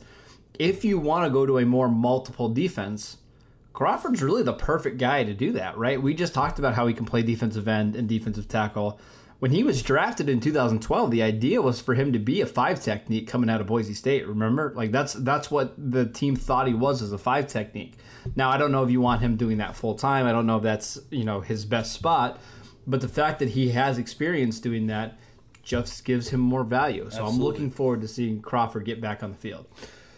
if 0.60 0.86
you 0.86 1.00
want 1.00 1.26
to 1.26 1.32
go 1.32 1.46
to 1.46 1.58
a 1.58 1.66
more 1.66 1.88
multiple 1.88 2.50
defense, 2.50 3.18
Crawford's 3.74 4.22
really 4.22 4.44
the 4.44 4.54
perfect 4.54 4.98
guy 4.98 5.24
to 5.24 5.34
do 5.34 5.52
that, 5.54 5.78
right? 5.78 6.02
We 6.02 6.14
just 6.14 6.34
talked 6.34 6.60
about 6.60 6.76
how 6.76 6.86
he 6.88 6.94
can 6.94 7.06
play 7.06 7.24
defensive 7.24 7.68
end 7.68 7.96
and 7.96 8.08
defensive 8.08 8.48
tackle. 8.48 9.00
When 9.42 9.50
he 9.50 9.64
was 9.64 9.82
drafted 9.82 10.30
in 10.30 10.40
2012, 10.40 11.10
the 11.10 11.24
idea 11.24 11.64
was 11.64 11.82
for 11.82 11.96
him 11.96 12.14
to 12.14 12.20
be 12.20 12.42
a 12.42 12.46
five 12.46 12.80
technique 12.80 13.28
coming 13.28 13.50
out 13.50 13.60
of 13.60 13.66
Boise 13.66 13.96
State. 13.96 14.28
Remember, 14.28 14.72
like 14.76 14.92
that's 14.92 15.14
that's 15.14 15.50
what 15.50 15.74
the 15.80 16.06
team 16.06 16.36
thought 16.36 16.68
he 16.68 16.76
was 16.76 17.02
as 17.02 17.12
a 17.12 17.18
five 17.18 17.48
technique. 17.48 17.98
Now 18.36 18.52
I 18.52 18.58
don't 18.58 18.72
know 18.72 18.84
if 18.84 18.92
you 18.92 19.02
want 19.02 19.22
him 19.22 19.38
doing 19.38 19.58
that 19.58 19.76
full 19.76 19.96
time. 19.96 20.28
I 20.28 20.32
don't 20.32 20.46
know 20.46 20.58
if 20.58 20.64
that's 20.64 21.00
you 21.10 21.24
know 21.24 21.42
his 21.42 21.66
best 21.66 21.92
spot, 21.92 22.40
but 22.86 23.02
the 23.02 23.08
fact 23.08 23.40
that 23.40 23.50
he 23.50 23.70
has 23.72 23.98
experience 23.98 24.60
doing 24.60 24.86
that 24.88 25.18
just 25.64 26.06
gives 26.06 26.30
him 26.30 26.40
more 26.40 26.64
value. 26.64 27.10
So 27.10 27.26
I'm 27.26 27.40
looking 27.40 27.72
forward 27.72 28.02
to 28.02 28.08
seeing 28.08 28.44
Crawford 28.44 28.86
get 28.86 29.02
back 29.02 29.24
on 29.24 29.32
the 29.32 29.38
field. 29.38 29.66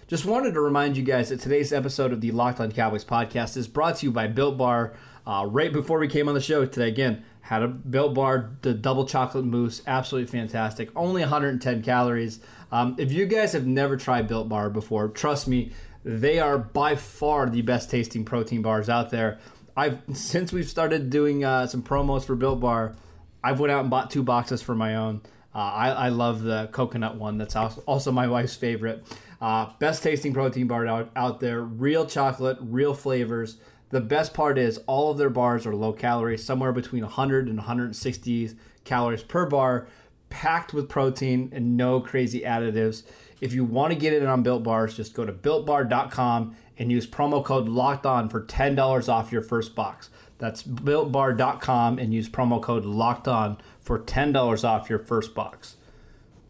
Just 0.05 0.25
wanted 0.25 0.53
to 0.53 0.59
remind 0.59 0.97
you 0.97 1.03
guys 1.03 1.29
that 1.29 1.39
today's 1.39 1.71
episode 1.71 2.11
of 2.11 2.19
the 2.19 2.31
Locked 2.31 2.59
On 2.59 2.69
Cowboys 2.73 3.05
podcast 3.05 3.55
is 3.55 3.69
brought 3.69 3.95
to 3.99 4.05
you 4.05 4.11
by 4.11 4.27
Built 4.27 4.57
Bar. 4.57 4.95
Uh, 5.25 5.47
right 5.49 5.71
before 5.71 5.97
we 5.99 6.09
came 6.09 6.27
on 6.27 6.35
the 6.35 6.41
show 6.41 6.65
today, 6.65 6.89
again, 6.89 7.23
had 7.43 7.61
a 7.61 7.67
Built 7.67 8.13
Bar, 8.13 8.51
the 8.61 8.73
double 8.73 9.05
chocolate 9.05 9.43
mousse, 9.43 9.81
absolutely 9.85 10.31
fantastic. 10.31 10.89
Only 10.95 11.21
110 11.21 11.83
calories. 11.83 12.39
Um, 12.71 12.95
if 12.97 13.11
you 13.11 13.25
guys 13.25 13.51
have 13.51 13.67
never 13.67 13.97
tried 13.97 14.29
Built 14.29 14.47
Bar 14.47 14.69
before, 14.69 15.09
trust 15.09 15.45
me, 15.45 15.73
they 16.05 16.39
are 16.39 16.57
by 16.57 16.95
far 16.95 17.49
the 17.49 17.61
best 17.61 17.91
tasting 17.91 18.23
protein 18.23 18.61
bars 18.61 18.87
out 18.87 19.09
there. 19.09 19.39
I've 19.75 19.99
since 20.13 20.53
we've 20.53 20.69
started 20.69 21.09
doing 21.09 21.43
uh, 21.43 21.67
some 21.67 21.83
promos 21.83 22.23
for 22.23 22.35
Built 22.35 22.61
Bar, 22.61 22.95
I've 23.43 23.59
went 23.59 23.71
out 23.71 23.81
and 23.81 23.89
bought 23.89 24.09
two 24.09 24.23
boxes 24.23 24.61
for 24.61 24.73
my 24.73 24.95
own. 24.95 25.21
Uh, 25.53 25.57
I, 25.57 25.89
I 25.89 26.09
love 26.09 26.43
the 26.43 26.69
coconut 26.71 27.17
one. 27.17 27.37
That's 27.37 27.57
also 27.57 28.11
my 28.13 28.27
wife's 28.27 28.55
favorite. 28.55 29.05
Uh, 29.41 29.69
best 29.79 30.01
tasting 30.01 30.33
protein 30.33 30.67
bar 30.67 30.87
out, 30.87 31.11
out 31.17 31.41
there. 31.41 31.61
Real 31.61 32.05
chocolate, 32.05 32.57
real 32.61 32.93
flavors. 32.93 33.57
The 33.93 34.01
best 34.01 34.33
part 34.33 34.57
is 34.57 34.79
all 34.87 35.11
of 35.11 35.19
their 35.19 35.29
bars 35.29 35.67
are 35.67 35.75
low 35.75 35.93
calorie, 35.93 36.35
somewhere 36.35 36.71
between 36.71 37.03
100 37.03 37.47
and 37.47 37.57
160 37.57 38.49
calories 38.85 39.21
per 39.21 39.45
bar, 39.45 39.85
packed 40.31 40.73
with 40.73 40.89
protein 40.89 41.51
and 41.53 41.77
no 41.77 41.99
crazy 41.99 42.41
additives. 42.41 43.03
If 43.39 43.53
you 43.53 43.63
want 43.63 43.93
to 43.93 43.99
get 43.99 44.13
it 44.13 44.25
on 44.25 44.41
Built 44.41 44.63
Bars, 44.63 44.97
just 44.97 45.13
go 45.13 45.25
to 45.25 45.31
builtbar.com 45.31 46.55
and 46.79 46.91
use 46.91 47.05
promo 47.05 47.45
code 47.45 47.69
locked 47.69 48.07
on 48.07 48.29
for 48.29 48.41
$10 48.41 49.09
off 49.09 49.31
your 49.31 49.43
first 49.43 49.75
box. 49.75 50.09
That's 50.39 50.63
builtbar.com 50.63 51.99
and 51.99 52.15
use 52.15 52.27
promo 52.27 52.59
code 52.59 52.85
locked 52.85 53.27
on 53.27 53.59
for 53.79 53.99
$10 53.99 54.63
off 54.67 54.89
your 54.89 54.97
first 54.97 55.35
box. 55.35 55.75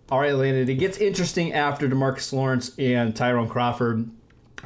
All 0.09 0.21
right, 0.21 0.33
Landon, 0.33 0.69
it 0.69 0.75
gets 0.75 0.97
interesting 0.97 1.51
after 1.51 1.89
Demarcus 1.89 2.31
Lawrence 2.31 2.71
and 2.79 3.13
Tyrone 3.13 3.50
Crawford 3.50 4.09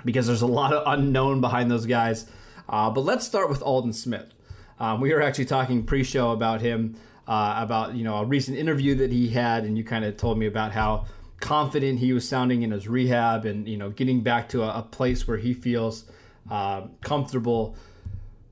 because 0.05 0.27
there's 0.27 0.43
a 0.43 0.45
lot 0.45 0.73
of 0.73 0.83
unknown 0.85 1.41
behind 1.41 1.71
those 1.71 1.87
guys. 1.87 2.29
Uh, 2.69 2.89
but 2.89 3.01
let's 3.01 3.25
start 3.25 3.49
with 3.49 3.61
Aldon 3.61 3.93
Smith. 3.93 4.33
Um, 4.79 5.01
we 5.01 5.13
were 5.13 5.21
actually 5.21 5.45
talking 5.45 5.83
pre-show 5.83 6.31
about 6.31 6.61
him, 6.61 6.95
uh, 7.27 7.55
about 7.57 7.95
you 7.95 8.03
know 8.03 8.17
a 8.17 8.25
recent 8.25 8.57
interview 8.57 8.95
that 8.95 9.11
he 9.11 9.29
had, 9.29 9.63
and 9.63 9.77
you 9.77 9.83
kind 9.83 10.05
of 10.05 10.17
told 10.17 10.37
me 10.37 10.45
about 10.45 10.71
how 10.71 11.05
confident 11.39 11.99
he 11.99 12.13
was 12.13 12.27
sounding 12.27 12.61
in 12.63 12.71
his 12.71 12.87
rehab, 12.87 13.45
and 13.45 13.67
you 13.67 13.77
know 13.77 13.89
getting 13.89 14.21
back 14.21 14.49
to 14.49 14.63
a, 14.63 14.79
a 14.79 14.81
place 14.83 15.27
where 15.27 15.37
he 15.37 15.53
feels 15.53 16.05
uh, 16.49 16.87
comfortable. 17.01 17.75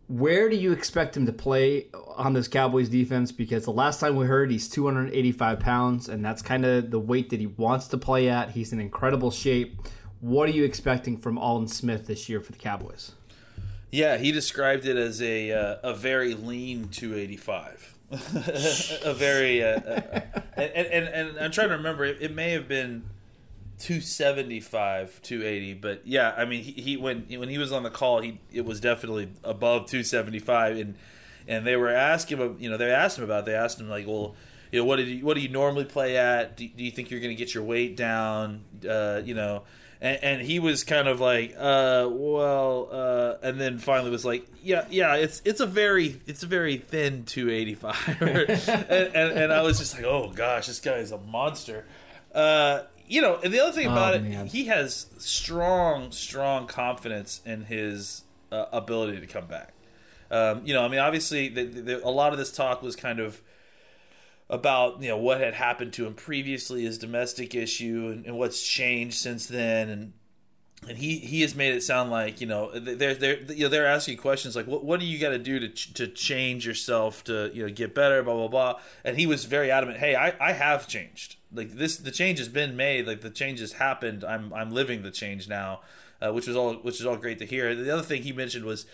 Where 0.07 0.49
do 0.49 0.55
you 0.55 0.71
expect 0.71 1.17
him 1.17 1.25
to 1.25 1.33
play 1.33 1.87
on 2.15 2.33
this 2.33 2.47
Cowboys 2.47 2.89
defense? 2.89 3.31
Because 3.31 3.65
the 3.65 3.71
last 3.71 3.99
time 3.99 4.15
we 4.15 4.27
heard, 4.27 4.51
he's 4.51 4.69
285 4.69 5.59
pounds, 5.59 6.07
and 6.07 6.23
that's 6.23 6.43
kind 6.43 6.63
of 6.63 6.91
the 6.91 6.99
weight 6.99 7.31
that 7.31 7.39
he 7.39 7.47
wants 7.47 7.87
to 7.87 7.97
play 7.97 8.29
at. 8.29 8.51
He's 8.51 8.71
in 8.71 8.79
incredible 8.79 9.31
shape. 9.31 9.81
What 10.19 10.47
are 10.47 10.51
you 10.51 10.63
expecting 10.63 11.17
from 11.17 11.39
Aldon 11.39 11.69
Smith 11.69 12.05
this 12.05 12.29
year 12.29 12.39
for 12.39 12.51
the 12.51 12.59
Cowboys? 12.59 13.13
Yeah, 13.95 14.17
he 14.17 14.33
described 14.33 14.85
it 14.85 14.97
as 14.97 15.21
a 15.21 15.53
uh, 15.53 15.77
a 15.81 15.93
very 15.93 16.33
lean 16.33 16.89
285. 16.89 17.97
a 19.05 19.13
very 19.13 19.63
uh, 19.63 19.67
uh, 19.67 20.21
and, 20.57 20.87
and 20.87 21.07
and 21.07 21.39
I'm 21.39 21.51
trying 21.51 21.69
to 21.69 21.77
remember. 21.77 22.03
It, 22.03 22.17
it 22.19 22.35
may 22.35 22.51
have 22.51 22.67
been 22.67 23.09
275, 23.79 25.21
280, 25.21 25.73
but 25.75 26.01
yeah, 26.05 26.33
I 26.37 26.43
mean, 26.43 26.61
he, 26.61 26.73
he 26.73 26.97
when 26.97 27.21
when 27.21 27.47
he 27.47 27.57
was 27.57 27.71
on 27.71 27.83
the 27.83 27.89
call, 27.89 28.19
he 28.19 28.41
it 28.51 28.65
was 28.65 28.81
definitely 28.81 29.29
above 29.45 29.85
275, 29.85 30.77
and 30.77 30.95
and 31.47 31.65
they 31.65 31.77
were 31.77 31.89
asking 31.89 32.39
him, 32.39 32.57
you 32.59 32.69
know, 32.69 32.75
they 32.75 32.91
asked 32.91 33.17
him 33.17 33.23
about. 33.23 33.43
It. 33.43 33.45
They 33.45 33.55
asked 33.55 33.79
him 33.79 33.89
like, 33.89 34.05
well, 34.05 34.35
you 34.73 34.79
know, 34.79 34.85
what 34.85 34.97
did 34.97 35.07
you, 35.07 35.25
what 35.25 35.35
do 35.35 35.41
you 35.41 35.49
normally 35.49 35.85
play 35.85 36.17
at? 36.17 36.57
Do, 36.57 36.67
do 36.67 36.83
you 36.83 36.91
think 36.91 37.11
you're 37.11 37.21
going 37.21 37.35
to 37.35 37.41
get 37.41 37.53
your 37.53 37.63
weight 37.63 37.95
down? 37.95 38.65
Uh, 38.87 39.21
you 39.23 39.35
know, 39.35 39.63
and, 40.01 40.23
and, 40.23 40.41
he 40.41 40.59
was 40.59 40.83
kind 40.83 41.07
of 41.07 41.19
like, 41.19 41.55
uh, 41.57 42.07
well, 42.11 42.89
uh, 42.91 43.35
and 43.41 43.59
then 43.59 43.77
finally 43.77 44.11
was 44.11 44.25
like, 44.25 44.45
yeah, 44.63 44.85
yeah, 44.89 45.15
it's 45.15 45.41
it's 45.45 45.59
a 45.59 45.65
very 45.65 46.21
it's 46.27 46.43
a 46.43 46.47
very 46.47 46.77
thin 46.77 47.23
285, 47.25 48.21
and, 48.21 49.15
and, 49.15 49.39
and, 49.39 49.53
I 49.53 49.61
was 49.61 49.79
just 49.79 49.95
like, 49.95 50.03
oh 50.03 50.31
gosh, 50.33 50.67
this 50.67 50.79
guy 50.79 50.97
is 50.97 51.11
a 51.11 51.17
monster. 51.17 51.85
Uh, 52.33 52.83
you 53.07 53.21
know, 53.21 53.39
and 53.43 53.53
the 53.53 53.59
other 53.59 53.71
thing 53.71 53.87
about 53.87 54.13
oh, 54.13 54.17
it, 54.17 54.23
man. 54.23 54.47
he 54.47 54.65
has 54.65 55.07
strong, 55.17 56.11
strong 56.11 56.67
confidence 56.67 57.41
in 57.45 57.65
his 57.65 58.23
uh, 58.51 58.65
ability 58.71 59.19
to 59.19 59.27
come 59.27 59.45
back. 59.45 59.73
Um, 60.31 60.61
you 60.65 60.73
know, 60.73 60.83
I 60.83 60.87
mean, 60.87 60.99
obviously, 60.99 61.49
the, 61.49 61.63
the, 61.63 62.05
a 62.05 62.09
lot 62.09 62.31
of 62.31 62.39
this 62.39 62.51
talk 62.51 62.81
was 62.81 62.95
kind 62.95 63.19
of 63.19 63.41
about 64.49 65.01
you 65.01 65.09
know 65.09 65.17
what 65.17 65.39
had 65.39 65.53
happened 65.53 65.93
to 65.93 66.05
him 66.05 66.13
previously, 66.13 66.83
his 66.83 66.97
domestic 66.97 67.55
issue, 67.55 68.09
and, 68.11 68.25
and 68.25 68.37
what's 68.37 68.65
changed 68.65 69.17
since 69.17 69.45
then, 69.45 69.89
and 69.89 70.13
and 70.87 70.97
he 70.97 71.17
he 71.17 71.41
has 71.41 71.55
made 71.55 71.73
it 71.73 71.81
sound 71.81 72.11
like 72.11 72.41
you 72.41 72.47
know 72.47 72.77
they're 72.77 73.15
they're 73.15 73.41
you 73.43 73.63
know 73.63 73.69
they're 73.69 73.87
asking 73.87 74.17
questions 74.17 74.55
like 74.55 74.67
what 74.67 74.83
what 74.83 74.99
do 74.99 75.05
you 75.05 75.19
got 75.19 75.29
to 75.29 75.39
do 75.39 75.59
to 75.59 75.93
to 75.93 76.07
change 76.07 76.65
yourself 76.65 77.23
to 77.23 77.51
you 77.53 77.65
know 77.65 77.73
get 77.73 77.95
better 77.95 78.21
blah 78.23 78.35
blah 78.35 78.47
blah. 78.47 78.79
And 79.03 79.17
he 79.17 79.25
was 79.25 79.45
very 79.45 79.71
adamant 79.71 79.99
hey 79.99 80.15
I 80.15 80.33
I 80.39 80.53
have 80.53 80.87
changed. 80.87 81.37
Like 81.53 81.71
this 81.71 81.97
the 81.97 82.11
change 82.11 82.39
has 82.39 82.49
been 82.49 82.75
made. 82.75 83.07
Like 83.07 83.21
the 83.21 83.29
change 83.29 83.59
has 83.59 83.73
happened. 83.73 84.23
I'm 84.23 84.53
I'm 84.53 84.71
living 84.71 85.03
the 85.03 85.11
change 85.11 85.47
now 85.47 85.81
uh, 86.21 86.31
which 86.31 86.47
was 86.47 86.55
all 86.55 86.73
which 86.75 86.99
is 86.99 87.05
all 87.05 87.17
great 87.17 87.39
to 87.39 87.45
hear. 87.45 87.75
The 87.75 87.91
other 87.91 88.03
thing 88.03 88.23
he 88.23 88.31
mentioned 88.31 88.65
was 88.65 88.85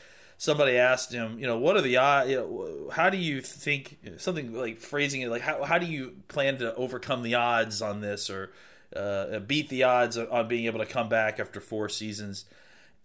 somebody 0.41 0.75
asked 0.75 1.13
him, 1.13 1.37
you 1.37 1.45
know, 1.45 1.59
what 1.59 1.77
are 1.77 1.81
the 1.81 1.97
odds? 1.97 2.31
You 2.31 2.37
know, 2.37 2.89
how 2.91 3.11
do 3.11 3.17
you 3.17 3.41
think 3.41 3.99
something 4.17 4.51
like 4.53 4.79
phrasing 4.79 5.21
it 5.21 5.29
like 5.29 5.43
how 5.43 5.63
how 5.63 5.77
do 5.77 5.85
you 5.85 6.15
plan 6.29 6.57
to 6.57 6.73
overcome 6.73 7.21
the 7.21 7.35
odds 7.35 7.79
on 7.79 8.01
this 8.01 8.27
or 8.27 8.51
uh, 8.95 9.37
beat 9.37 9.69
the 9.69 9.83
odds 9.83 10.17
on 10.17 10.47
being 10.47 10.65
able 10.65 10.79
to 10.79 10.87
come 10.87 11.09
back 11.09 11.39
after 11.39 11.61
four 11.61 11.89
seasons? 11.89 12.45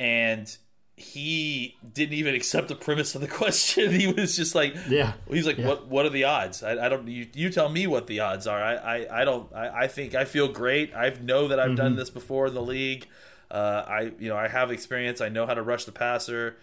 And 0.01 0.57
he 0.97 1.77
didn't 1.93 2.15
even 2.15 2.35
accept 2.35 2.69
the 2.69 2.75
premise 2.75 3.15
of 3.15 3.21
the 3.21 3.29
question. 3.43 3.93
He 3.93 4.11
was 4.11 4.35
just 4.35 4.55
like, 4.55 4.75
yeah, 4.89 5.13
he's 5.29 5.47
like, 5.47 5.59
yeah. 5.59 5.67
what 5.67 5.89
what 5.89 6.07
are 6.07 6.11
the 6.11 6.25
odds? 6.25 6.63
I, 6.63 6.87
I, 6.87 6.89
don't. 6.89 7.07
You, 7.07 7.27
you 7.35 7.51
tell 7.51 7.69
me 7.69 7.87
what 7.87 8.07
the 8.07 8.21
odds 8.21 8.47
are. 8.47 8.63
I 8.63 8.77
I, 8.77 9.21
I 9.21 9.25
don't. 9.27 9.53
I, 9.53 9.83
I 9.83 9.89
think 9.89 10.15
I 10.15 10.25
feel 10.25 10.49
great. 10.49 10.95
I 10.97 11.11
know 11.21 11.49
that 11.49 11.61
I've 11.61 11.67
mm-hmm. 11.67 11.77
done 11.77 11.97
this 11.97 12.09
before 12.09 12.47
in 12.47 12.55
the 12.55 12.63
league. 12.63 13.07
Uh, 13.51 13.85
I 13.87 14.01
you 14.19 14.31
know 14.31 14.39
I 14.39 14.49
have 14.49 14.71
experience. 14.71 15.21
I 15.21 15.29
know 15.29 15.45
how 15.45 15.53
to 15.53 15.63
rush 15.63 15.85
the 15.85 15.93
passer. 15.93 16.57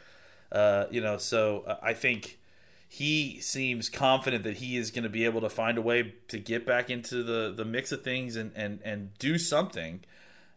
Uh, 0.53 0.85
you 0.91 1.01
know, 1.01 1.17
so 1.17 1.63
uh, 1.67 1.77
I 1.81 1.93
think 1.93 2.39
he 2.87 3.39
seems 3.41 3.89
confident 3.89 4.43
that 4.43 4.57
he 4.57 4.77
is 4.77 4.91
going 4.91 5.03
to 5.03 5.09
be 5.09 5.25
able 5.25 5.41
to 5.41 5.49
find 5.49 5.79
a 5.79 5.81
way 5.81 6.13
to 6.27 6.37
get 6.37 6.63
back 6.63 6.91
into 6.91 7.23
the, 7.23 7.51
the 7.51 7.65
mix 7.65 7.91
of 7.91 8.03
things 8.03 8.35
and, 8.35 8.51
and, 8.55 8.79
and 8.85 9.17
do 9.17 9.39
something. 9.39 10.01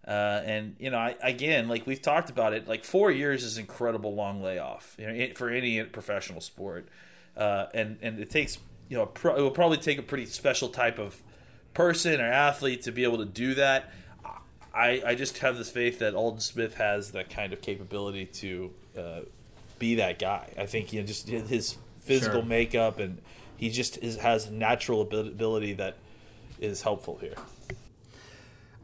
Uh, 0.06 0.42
and 0.44 0.76
you 0.78 0.90
know, 0.90 0.98
I, 0.98 1.16
again, 1.22 1.66
like 1.66 1.86
we've 1.86 2.02
talked 2.02 2.28
about 2.28 2.52
it, 2.52 2.68
like 2.68 2.84
four 2.84 3.10
years 3.10 3.42
is 3.42 3.56
incredible 3.56 4.14
long 4.14 4.42
layoff 4.42 4.94
you 4.98 5.06
know, 5.06 5.34
for 5.34 5.48
any 5.48 5.82
professional 5.82 6.40
sport, 6.40 6.88
uh, 7.36 7.66
and 7.74 7.98
and 8.02 8.20
it 8.20 8.30
takes 8.30 8.58
you 8.88 8.96
know 8.96 9.06
pro- 9.06 9.34
it 9.34 9.40
will 9.40 9.50
probably 9.50 9.78
take 9.78 9.98
a 9.98 10.02
pretty 10.02 10.26
special 10.26 10.68
type 10.68 11.00
of 11.00 11.20
person 11.74 12.20
or 12.20 12.26
athlete 12.26 12.82
to 12.82 12.92
be 12.92 13.02
able 13.02 13.18
to 13.18 13.24
do 13.24 13.54
that. 13.54 13.90
I, 14.72 15.02
I 15.04 15.14
just 15.14 15.38
have 15.38 15.56
this 15.56 15.70
faith 15.70 15.98
that 16.00 16.14
Aldon 16.14 16.40
Smith 16.40 16.74
has 16.74 17.12
that 17.12 17.30
kind 17.30 17.52
of 17.52 17.62
capability 17.62 18.26
to 18.26 18.70
uh, 18.96 19.20
be 19.78 19.97
that 19.97 20.18
guy. 20.18 20.52
I 20.59 20.66
think 20.66 20.92
you 20.92 21.00
know 21.00 21.06
just 21.06 21.28
his 21.28 21.76
physical 22.00 22.40
sure. 22.40 22.49
makeup 22.49 22.99
and 22.99 23.21
he 23.56 23.71
just 23.71 23.99
is, 23.99 24.16
has 24.18 24.50
natural 24.50 25.00
ability 25.00 25.75
that 25.75 25.97
is 26.61 26.83
helpful 26.83 27.18
here. 27.18 27.35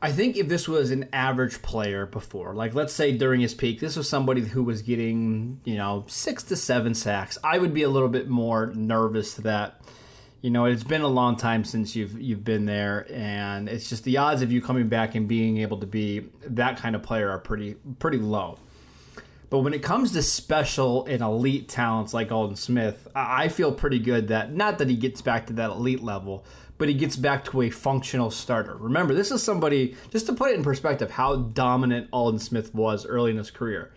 I 0.05 0.11
think 0.11 0.37
if 0.37 0.49
this 0.49 0.67
was 0.67 0.91
an 0.91 1.09
average 1.13 1.63
player 1.63 2.07
before, 2.07 2.55
like 2.55 2.75
let's 2.75 2.93
say 2.93 3.17
during 3.17 3.41
his 3.41 3.55
peak, 3.55 3.79
this 3.79 3.95
was 3.97 4.09
somebody 4.09 4.41
who 4.41 4.65
was 4.65 4.83
getting, 4.83 5.61
you 5.65 5.77
know, 5.77 6.05
six 6.09 6.43
to 6.45 6.57
seven 6.57 6.93
sacks, 6.95 7.39
I 7.45 7.59
would 7.59 7.73
be 7.73 7.85
a 7.85 7.89
little 7.89 8.09
bit 8.09 8.29
more 8.29 8.73
nervous 8.75 9.35
that, 9.35 9.81
you 10.41 10.51
know, 10.51 10.65
it's 10.65 10.83
been 10.83 11.03
a 11.03 11.09
long 11.09 11.37
time 11.37 11.63
since 11.63 11.95
you've 11.95 12.21
you've 12.21 12.43
been 12.43 12.67
there, 12.67 13.07
and 13.13 13.69
it's 13.69 13.89
just 13.89 14.03
the 14.03 14.17
odds 14.17 14.43
of 14.43 14.51
you 14.51 14.61
coming 14.61 14.89
back 14.89 15.15
and 15.15 15.29
being 15.29 15.59
able 15.59 15.79
to 15.79 15.87
be 15.87 16.27
that 16.47 16.79
kind 16.79 16.97
of 16.97 17.05
player 17.05 17.31
are 17.31 17.39
pretty 17.39 17.77
pretty 18.01 18.19
low. 18.19 18.59
But 19.53 19.59
when 19.59 19.75
it 19.75 19.83
comes 19.83 20.13
to 20.13 20.23
special 20.23 21.05
and 21.05 21.21
elite 21.21 21.69
talents 21.69 22.15
like 22.15 22.33
Aldon 22.33 22.57
Smith, 22.57 23.07
I 23.15 23.49
feel 23.49 23.71
pretty 23.71 23.99
good 23.99 24.29
that 24.29 24.55
not 24.55 24.79
that 24.79 24.89
he 24.89 24.97
gets 24.97 25.21
back 25.21 25.49
to 25.49 25.53
that 25.53 25.69
elite 25.69 26.03
level, 26.03 26.47
but 26.79 26.89
he 26.89 26.95
gets 26.95 27.17
back 27.17 27.45
to 27.45 27.61
a 27.61 27.69
functional 27.69 28.31
starter. 28.31 28.75
Remember, 28.75 29.13
this 29.13 29.31
is 29.31 29.43
somebody, 29.43 29.95
just 30.09 30.25
to 30.25 30.33
put 30.33 30.53
it 30.53 30.57
in 30.57 30.63
perspective, 30.65 31.11
how 31.11 31.37
dominant 31.37 32.09
Aldon 32.15 32.41
Smith 32.41 32.75
was 32.75 33.05
early 33.05 33.31
in 33.31 33.37
his 33.37 33.51
career. 33.51 33.93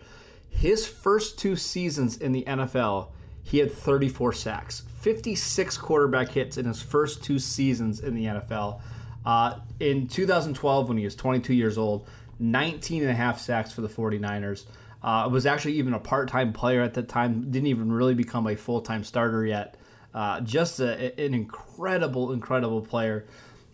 His 0.50 0.86
first 0.86 1.38
two 1.38 1.56
seasons 1.56 2.18
in 2.18 2.32
the 2.32 2.44
NFL, 2.46 3.08
he 3.42 3.56
had 3.56 3.72
34 3.72 4.34
sacks, 4.34 4.82
56 5.00 5.78
quarterback 5.78 6.28
hits 6.32 6.58
in 6.58 6.66
his 6.66 6.82
first 6.82 7.24
two 7.24 7.38
seasons 7.38 8.00
in 8.00 8.14
the 8.14 8.26
NFL. 8.26 8.82
Uh, 9.24 9.60
in 9.80 10.06
2012, 10.06 10.86
when 10.86 10.98
he 10.98 11.04
was 11.04 11.16
22 11.16 11.54
years 11.54 11.78
old, 11.78 12.06
19 12.38 13.00
and 13.00 13.10
a 13.10 13.14
half 13.14 13.40
sacks 13.40 13.72
for 13.72 13.80
the 13.80 13.88
49ers. 13.88 14.66
Uh, 15.02 15.28
was 15.30 15.46
actually 15.46 15.74
even 15.74 15.92
a 15.92 15.98
part-time 15.98 16.52
player 16.52 16.82
at 16.82 16.94
the 16.94 17.02
time. 17.02 17.50
Didn't 17.50 17.68
even 17.68 17.92
really 17.92 18.14
become 18.14 18.46
a 18.46 18.56
full-time 18.56 19.04
starter 19.04 19.44
yet. 19.44 19.76
Uh, 20.14 20.40
just 20.40 20.80
a, 20.80 21.12
an 21.20 21.34
incredible, 21.34 22.32
incredible 22.32 22.80
player. 22.80 23.26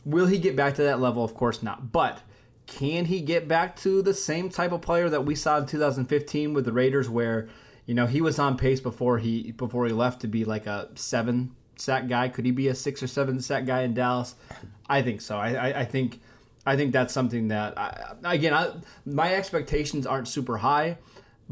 Will 0.04 0.26
he 0.26 0.38
get 0.38 0.56
back 0.56 0.74
to 0.74 0.82
that 0.82 1.00
level? 1.00 1.24
Of 1.24 1.34
course 1.34 1.62
not. 1.62 1.92
But 1.92 2.20
can 2.66 3.04
he 3.04 3.20
get 3.20 3.46
back 3.46 3.76
to 3.76 4.02
the 4.02 4.14
same 4.14 4.50
type 4.50 4.72
of 4.72 4.82
player 4.82 5.08
that 5.08 5.24
we 5.24 5.34
saw 5.34 5.58
in 5.58 5.66
2015 5.66 6.52
with 6.52 6.64
the 6.64 6.72
Raiders, 6.72 7.08
where 7.08 7.48
you 7.86 7.94
know 7.94 8.06
he 8.06 8.20
was 8.20 8.38
on 8.38 8.56
pace 8.56 8.80
before 8.80 9.18
he 9.18 9.52
before 9.52 9.86
he 9.86 9.92
left 9.92 10.20
to 10.22 10.26
be 10.26 10.44
like 10.44 10.66
a 10.66 10.88
seven 10.94 11.54
sack 11.76 12.08
guy? 12.08 12.28
Could 12.28 12.44
he 12.44 12.50
be 12.50 12.68
a 12.68 12.74
six 12.74 13.02
or 13.02 13.06
seven 13.06 13.40
sack 13.40 13.66
guy 13.66 13.82
in 13.82 13.94
Dallas? 13.94 14.34
I 14.88 15.02
think 15.02 15.20
so. 15.20 15.36
I, 15.36 15.52
I, 15.52 15.80
I 15.80 15.84
think 15.84 16.20
I 16.64 16.76
think 16.76 16.92
that's 16.92 17.12
something 17.12 17.48
that 17.48 17.78
I, 17.78 18.14
again 18.24 18.54
I, 18.54 18.72
my 19.04 19.34
expectations 19.34 20.06
aren't 20.06 20.28
super 20.28 20.58
high 20.58 20.98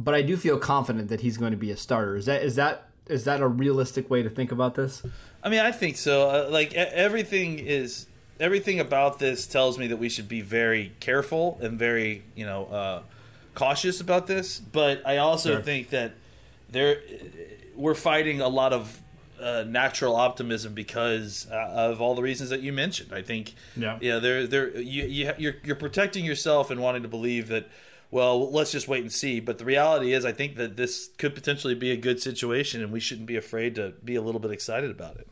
but 0.05 0.15
I 0.15 0.23
do 0.23 0.37
feel 0.37 0.59
confident 0.59 1.09
that 1.09 1.21
he's 1.21 1.37
going 1.37 1.51
to 1.51 1.59
be 1.59 1.71
a 1.71 1.77
starter. 1.77 2.17
Is 2.17 2.27
that 2.27 2.43
is 2.43 2.57
that 2.57 2.89
is 3.07 3.25
that 3.25 3.41
a 3.41 3.47
realistic 3.47 4.09
way 4.09 4.23
to 4.23 4.31
think 4.31 4.51
about 4.51 4.75
this? 4.75 5.03
I 5.43 5.51
mean, 5.51 5.61
I 5.61 5.73
think 5.73 5.97
so. 5.97 6.29
Uh, 6.29 6.49
like 6.51 6.73
everything 6.75 7.59
is 7.59 8.07
everything 8.39 8.81
about 8.81 9.19
this 9.19 9.47
tells 9.47 9.79
me 9.79 9.89
that 9.89 9.99
we 9.99 10.09
should 10.09 10.29
be 10.29 10.41
very 10.41 10.93
careful 11.01 11.59
and 11.61 11.79
very 11.79 12.23
you 12.35 12.47
know 12.47 12.65
uh, 12.67 13.03
cautious 13.55 14.01
about 14.01 14.27
this. 14.27 14.59
But 14.59 15.07
I 15.07 15.19
also 15.19 15.55
sure. 15.55 15.63
think 15.63 15.91
that 15.91 16.13
there 16.71 17.03
we're 17.77 17.95
fighting 17.95 18.41
a 18.41 18.49
lot 18.49 18.73
of 18.73 19.01
uh, 19.39 19.65
natural 19.67 20.17
optimism 20.17 20.73
because 20.73 21.47
uh, 21.51 21.57
of 21.57 22.01
all 22.01 22.15
the 22.15 22.23
reasons 22.23 22.51
that 22.51 22.61
you 22.61 22.73
mentioned. 22.73 23.13
I 23.13 23.21
think 23.21 23.55
yeah, 23.77 23.99
yeah, 24.01 24.19
there 24.19 24.47
there 24.47 24.79
you, 24.79 25.05
you 25.05 25.33
you're 25.37 25.57
you're 25.63 25.77
protecting 25.77 26.25
yourself 26.25 26.71
and 26.71 26.81
wanting 26.81 27.03
to 27.03 27.09
believe 27.09 27.49
that 27.49 27.69
well, 28.11 28.51
let's 28.51 28.73
just 28.73 28.89
wait 28.89 29.03
and 29.03 29.13
see. 29.13 29.41
But 29.41 29.59
the 29.59 29.65
reality 29.65 30.13
is, 30.13 30.25
I 30.25 30.33
think 30.33 30.57
that 30.57 30.77
this 30.77 31.11
could 31.19 31.35
potentially 31.35 31.75
be 31.75 31.93
a 31.93 31.97
good 31.97 32.21
situation, 32.21 32.83
and 32.83 32.93
we 32.93 33.01
shouldn't 33.01 33.27
be 33.27 33.37
afraid 33.37 33.75
to 33.77 33.95
be 34.05 34.17
a 34.17 34.23
little 34.23 34.41
bit 34.41 34.51
excited 34.51 34.91
about 34.91 35.17
it. 35.17 35.29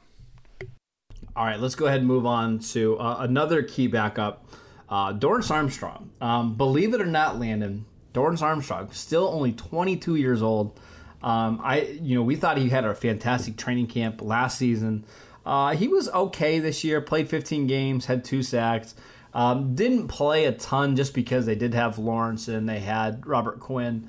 All 1.35 1.45
right, 1.45 1.59
let's 1.59 1.75
go 1.75 1.87
ahead 1.87 2.01
and 2.01 2.09
move 2.09 2.27
on 2.27 2.59
to 2.61 2.99
uh, 2.99 3.19
another 3.21 3.63
key 3.63 3.87
backup, 3.87 4.45
uh, 4.89 5.13
Dorance 5.13 5.51
Armstrong. 5.51 6.11
Um, 6.21 6.55
believe 6.57 6.95
it 6.95 7.01
or 7.01 7.07
not, 7.07 7.39
Landon, 7.39 7.85
Dorance 8.13 8.43
Armstrong, 8.43 8.91
still 8.93 9.29
only 9.29 9.53
22 9.53 10.17
years 10.17 10.43
old. 10.43 10.79
Um, 11.23 11.61
I, 11.63 11.81
you 12.01 12.17
know, 12.17 12.23
we 12.23 12.37
thought 12.37 12.59
he 12.59 12.69
had 12.69 12.85
a 12.85 12.95
fantastic 12.95 13.57
training 13.57 13.89
camp 13.89 14.23
last 14.23 14.59
season. 14.59 15.05
Uh, 15.45 15.75
he 15.75 15.89
was 15.89 16.09
okay 16.11 16.59
this 16.59 16.85
year. 16.85 17.01
Played 17.01 17.29
15 17.29 17.67
games, 17.67 18.07
had 18.07 18.25
two 18.25 18.43
sacks. 18.43 18.95
Um, 19.35 19.75
didn't 19.75 20.09
play 20.09 20.47
a 20.47 20.53
ton 20.53 20.97
just 20.97 21.15
because 21.15 21.47
they 21.47 21.55
did 21.55 21.75
have 21.75 21.99
Lawrence 21.99 22.49
and 22.49 22.69
they 22.69 22.81
had 22.81 23.27
Robert 23.27 23.61
Quinn. 23.61 24.09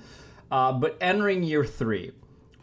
Uh, 0.49 0.71
but 0.71 0.97
entering 1.01 1.43
year 1.43 1.65
three, 1.65 2.11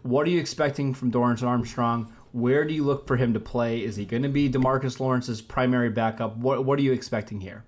what 0.02 0.26
are 0.26 0.30
you 0.30 0.40
expecting 0.40 0.94
from 0.94 1.10
Dorance 1.10 1.42
Armstrong? 1.42 2.12
Where 2.32 2.64
do 2.64 2.74
you 2.74 2.84
look 2.84 3.06
for 3.06 3.16
him 3.16 3.34
to 3.34 3.40
play? 3.40 3.82
Is 3.82 3.96
he 3.96 4.04
going 4.04 4.22
to 4.22 4.28
be 4.28 4.50
Demarcus 4.50 4.98
Lawrence's 4.98 5.40
primary 5.40 5.90
backup? 5.90 6.36
What 6.36 6.64
What 6.64 6.78
are 6.78 6.82
you 6.82 6.92
expecting 6.92 7.40
here? 7.40 7.64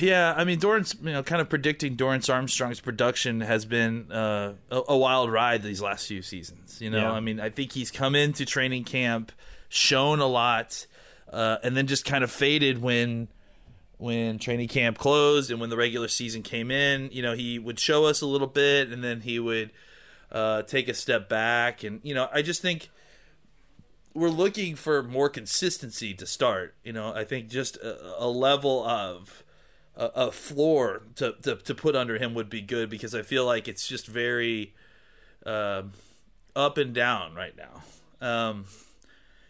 Yeah, 0.00 0.34
I 0.36 0.44
mean, 0.44 0.58
Dorance, 0.58 1.00
you 1.04 1.12
know, 1.12 1.22
kind 1.22 1.40
of 1.40 1.48
predicting 1.48 1.96
Dorance 1.96 2.32
Armstrong's 2.32 2.80
production 2.80 3.40
has 3.40 3.64
been 3.64 4.10
uh, 4.10 4.54
a, 4.70 4.82
a, 4.88 4.96
wild 4.96 5.30
ride 5.30 5.62
these 5.62 5.80
last 5.80 6.06
few 6.06 6.22
seasons. 6.22 6.80
You 6.80 6.90
know, 6.90 6.98
yeah. 6.98 7.12
I 7.12 7.20
mean, 7.20 7.38
I 7.38 7.50
think 7.50 7.72
he's 7.72 7.90
come 7.90 8.14
into 8.14 8.44
training 8.44 8.84
camp, 8.84 9.30
shown 9.68 10.20
a 10.20 10.26
lot, 10.26 10.86
uh, 11.32 11.58
and 11.62 11.76
then 11.76 11.86
just 11.86 12.04
kind 12.04 12.24
of 12.24 12.30
faded 12.30 12.82
when 12.82 13.28
when 13.98 14.38
training 14.38 14.68
camp 14.68 14.96
closed 14.96 15.50
and 15.50 15.60
when 15.60 15.70
the 15.70 15.76
regular 15.76 16.08
season 16.08 16.42
came 16.42 16.70
in. 16.70 17.10
You 17.12 17.22
know, 17.22 17.34
he 17.34 17.58
would 17.58 17.78
show 17.78 18.04
us 18.04 18.20
a 18.20 18.26
little 18.26 18.46
bit 18.46 18.90
and 18.90 19.04
then 19.04 19.20
he 19.20 19.38
would 19.38 19.70
uh, 20.32 20.62
take 20.62 20.88
a 20.88 20.94
step 20.94 21.28
back. 21.28 21.84
And, 21.84 22.00
you 22.02 22.14
know, 22.14 22.28
I 22.32 22.42
just 22.42 22.62
think 22.62 22.90
we're 24.14 24.28
looking 24.30 24.74
for 24.74 25.02
more 25.02 25.28
consistency 25.28 26.14
to 26.14 26.26
start. 26.26 26.74
You 26.82 26.92
know, 26.92 27.12
I 27.12 27.24
think 27.24 27.48
just 27.48 27.76
a, 27.76 28.24
a 28.24 28.28
level 28.28 28.84
of 28.84 29.44
a, 29.96 30.06
a 30.14 30.32
floor 30.32 31.02
to, 31.16 31.34
to 31.42 31.56
to 31.56 31.74
put 31.74 31.94
under 31.94 32.18
him 32.18 32.34
would 32.34 32.48
be 32.48 32.60
good 32.60 32.88
because 32.88 33.14
I 33.14 33.22
feel 33.22 33.44
like 33.44 33.68
it's 33.68 33.86
just 33.86 34.06
very 34.06 34.74
um, 35.44 35.92
up 36.56 36.78
and 36.78 36.94
down 36.94 37.34
right 37.34 37.54
now. 37.56 37.82
Um, 38.26 38.64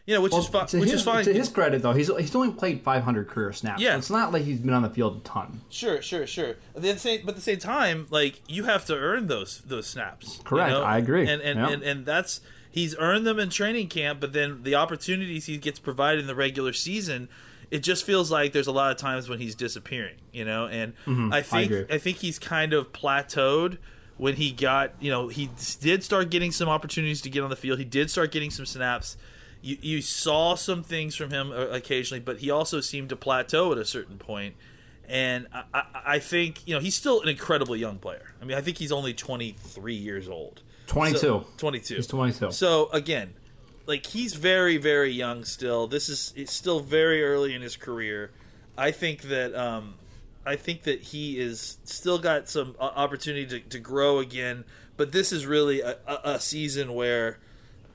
you 0.08 0.14
know, 0.14 0.22
which 0.22 0.32
Well, 0.32 0.40
is 0.40 0.50
Which 0.72 0.84
his, 0.90 0.92
is 0.94 1.02
fine. 1.02 1.22
To 1.24 1.34
his 1.34 1.50
credit, 1.50 1.82
though, 1.82 1.92
he's 1.92 2.06
he's 2.16 2.34
only 2.34 2.50
played 2.50 2.80
500 2.80 3.28
career 3.28 3.52
snaps. 3.52 3.82
Yeah. 3.82 3.92
So 3.92 3.98
it's 3.98 4.08
not 4.10 4.32
like 4.32 4.42
he's 4.44 4.58
been 4.58 4.72
on 4.72 4.80
the 4.80 4.88
field 4.88 5.18
a 5.18 5.20
ton. 5.20 5.60
Sure, 5.68 6.00
sure, 6.00 6.26
sure. 6.26 6.56
At 6.74 6.80
the 6.80 6.98
same, 6.98 7.20
but 7.26 7.30
at 7.32 7.36
the 7.36 7.42
same 7.42 7.58
time, 7.58 8.06
like 8.08 8.40
you 8.48 8.64
have 8.64 8.86
to 8.86 8.94
earn 8.96 9.26
those 9.26 9.58
those 9.66 9.86
snaps. 9.86 10.38
you 10.38 10.44
Correct. 10.44 10.70
know? 10.70 10.82
I 10.82 10.96
agree. 10.96 11.28
And 11.28 11.42
and, 11.42 11.58
Yeah. 11.60 11.68
and 11.68 11.82
and 11.82 12.06
that's 12.06 12.40
he's 12.70 12.96
earned 12.98 13.26
them 13.26 13.38
in 13.38 13.50
training 13.50 13.88
camp, 13.88 14.18
but 14.20 14.32
then 14.32 14.62
the 14.62 14.76
opportunities 14.76 15.44
he 15.44 15.58
gets 15.58 15.78
provided 15.78 16.22
in 16.22 16.26
the 16.26 16.34
regular 16.34 16.72
season, 16.72 17.28
it 17.70 17.80
just 17.82 18.02
feels 18.04 18.30
like 18.30 18.54
there's 18.54 18.66
a 18.66 18.72
lot 18.72 18.90
of 18.90 18.96
times 18.96 19.28
when 19.28 19.38
he's 19.40 19.54
disappearing. 19.54 20.16
You 20.32 20.46
know, 20.46 20.68
and 20.68 20.94
I 21.06 21.42
think 21.42 21.70
Mm-hmm. 21.70 21.92
I 21.92 21.98
think 21.98 22.16
he's 22.16 22.38
kind 22.38 22.72
of 22.72 22.94
plateaued 22.94 23.76
when 24.16 24.36
he 24.36 24.52
got 24.52 24.94
you 25.00 25.10
know 25.10 25.28
he 25.28 25.50
did 25.80 26.02
start 26.02 26.30
getting 26.30 26.50
some 26.50 26.70
opportunities 26.70 27.20
to 27.20 27.28
get 27.28 27.42
on 27.44 27.50
the 27.50 27.56
field. 27.56 27.78
He 27.78 27.84
did 27.84 28.10
start 28.10 28.32
getting 28.32 28.50
some 28.50 28.64
snaps. 28.64 29.18
You, 29.60 29.76
you 29.80 30.02
saw 30.02 30.54
some 30.54 30.82
things 30.82 31.14
from 31.16 31.30
him 31.30 31.50
uh, 31.50 31.66
occasionally, 31.68 32.20
but 32.20 32.38
he 32.38 32.50
also 32.50 32.80
seemed 32.80 33.08
to 33.08 33.16
plateau 33.16 33.72
at 33.72 33.78
a 33.78 33.84
certain 33.84 34.18
point. 34.18 34.54
And 35.08 35.46
I, 35.52 35.64
I, 35.74 35.82
I 36.06 36.18
think 36.18 36.66
you 36.66 36.74
know 36.74 36.80
he's 36.80 36.94
still 36.94 37.22
an 37.22 37.28
incredibly 37.28 37.78
young 37.78 37.98
player. 37.98 38.34
I 38.40 38.44
mean, 38.44 38.56
I 38.56 38.60
think 38.60 38.78
he's 38.78 38.92
only 38.92 39.14
23 39.14 39.94
years 39.94 40.28
old. 40.28 40.62
22. 40.86 41.18
So- 41.18 41.46
22. 41.56 41.94
He's 41.96 42.06
22. 42.06 42.52
So 42.52 42.88
again, 42.92 43.34
like 43.86 44.06
he's 44.06 44.34
very 44.34 44.76
very 44.76 45.10
young 45.10 45.44
still. 45.44 45.86
This 45.86 46.08
is 46.08 46.32
it's 46.36 46.52
still 46.52 46.80
very 46.80 47.24
early 47.24 47.54
in 47.54 47.62
his 47.62 47.76
career. 47.76 48.30
I 48.76 48.90
think 48.90 49.22
that 49.22 49.54
um, 49.54 49.94
I 50.46 50.56
think 50.56 50.84
that 50.84 51.00
he 51.00 51.38
is 51.38 51.78
still 51.84 52.18
got 52.18 52.48
some 52.48 52.76
uh, 52.78 52.84
opportunity 52.84 53.46
to, 53.46 53.60
to 53.70 53.78
grow 53.78 54.18
again. 54.18 54.64
But 54.96 55.12
this 55.12 55.32
is 55.32 55.46
really 55.46 55.80
a, 55.80 55.96
a, 56.06 56.20
a 56.24 56.40
season 56.40 56.92
where 56.94 57.38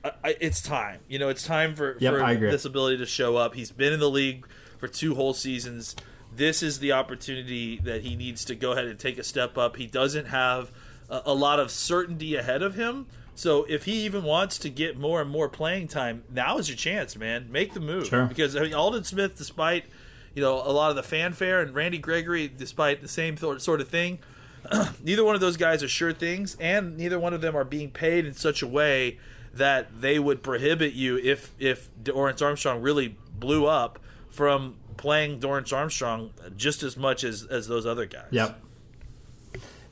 I, 0.04 0.36
it's 0.40 0.60
time. 0.60 1.00
You 1.08 1.18
know, 1.18 1.28
it's 1.28 1.44
time 1.44 1.74
for, 1.74 1.96
Yep, 1.98 2.14
for 2.14 2.34
this 2.36 2.64
ability 2.64 2.98
to 2.98 3.06
show 3.06 3.36
up. 3.36 3.54
He's 3.54 3.70
been 3.70 3.92
in 3.92 4.00
the 4.00 4.10
league 4.10 4.46
for 4.78 4.88
two 4.88 5.14
whole 5.14 5.34
seasons. 5.34 5.96
This 6.34 6.62
is 6.62 6.78
the 6.78 6.92
opportunity 6.92 7.78
that 7.84 8.02
he 8.02 8.16
needs 8.16 8.44
to 8.46 8.54
go 8.54 8.72
ahead 8.72 8.86
and 8.86 8.98
take 8.98 9.18
a 9.18 9.24
step 9.24 9.56
up. 9.56 9.76
He 9.76 9.86
doesn't 9.86 10.26
have 10.26 10.70
a, 11.08 11.22
a 11.26 11.34
lot 11.34 11.58
of 11.60 11.70
certainty 11.70 12.34
ahead 12.34 12.62
of 12.62 12.74
him. 12.74 13.06
So 13.34 13.64
if 13.68 13.84
he 13.84 14.04
even 14.04 14.22
wants 14.24 14.58
to 14.58 14.70
get 14.70 14.98
more 14.98 15.20
and 15.20 15.30
more 15.30 15.48
playing 15.48 15.88
time, 15.88 16.24
now 16.30 16.58
is 16.58 16.68
your 16.68 16.76
chance, 16.76 17.16
man. 17.16 17.50
Make 17.50 17.74
the 17.74 17.80
move. 17.80 18.06
Sure. 18.06 18.26
Because 18.26 18.54
I 18.56 18.60
mean, 18.60 18.74
Aldon 18.74 19.04
Smith, 19.04 19.36
despite 19.36 19.84
you 20.34 20.42
know 20.42 20.54
a 20.54 20.70
lot 20.70 20.90
of 20.90 20.96
the 20.96 21.02
fanfare, 21.02 21.60
and 21.60 21.74
Randy 21.74 21.98
Gregory, 21.98 22.46
despite 22.48 23.00
the 23.00 23.08
same 23.08 23.36
th- 23.36 23.60
sort 23.60 23.80
of 23.80 23.88
thing, 23.88 24.20
neither 25.02 25.24
one 25.24 25.34
of 25.34 25.40
those 25.40 25.56
guys 25.56 25.82
are 25.82 25.88
sure 25.88 26.12
things, 26.12 26.56
and 26.60 26.96
neither 26.96 27.18
one 27.18 27.34
of 27.34 27.40
them 27.40 27.56
are 27.56 27.64
being 27.64 27.90
paid 27.90 28.24
in 28.24 28.34
such 28.34 28.62
a 28.62 28.66
way 28.68 29.18
that 29.56 30.00
they 30.00 30.18
would 30.18 30.42
prohibit 30.42 30.94
you 30.94 31.16
if 31.18 31.54
if 31.58 31.88
Dorance 32.02 32.42
Armstrong 32.42 32.82
really 32.82 33.16
blew 33.38 33.66
up 33.66 33.98
from 34.28 34.76
playing 34.96 35.40
Dorance 35.40 35.72
Armstrong 35.72 36.30
just 36.56 36.82
as 36.82 36.96
much 36.96 37.24
as 37.24 37.44
as 37.44 37.68
those 37.68 37.86
other 37.86 38.06
guys. 38.06 38.28
Yep. 38.30 38.60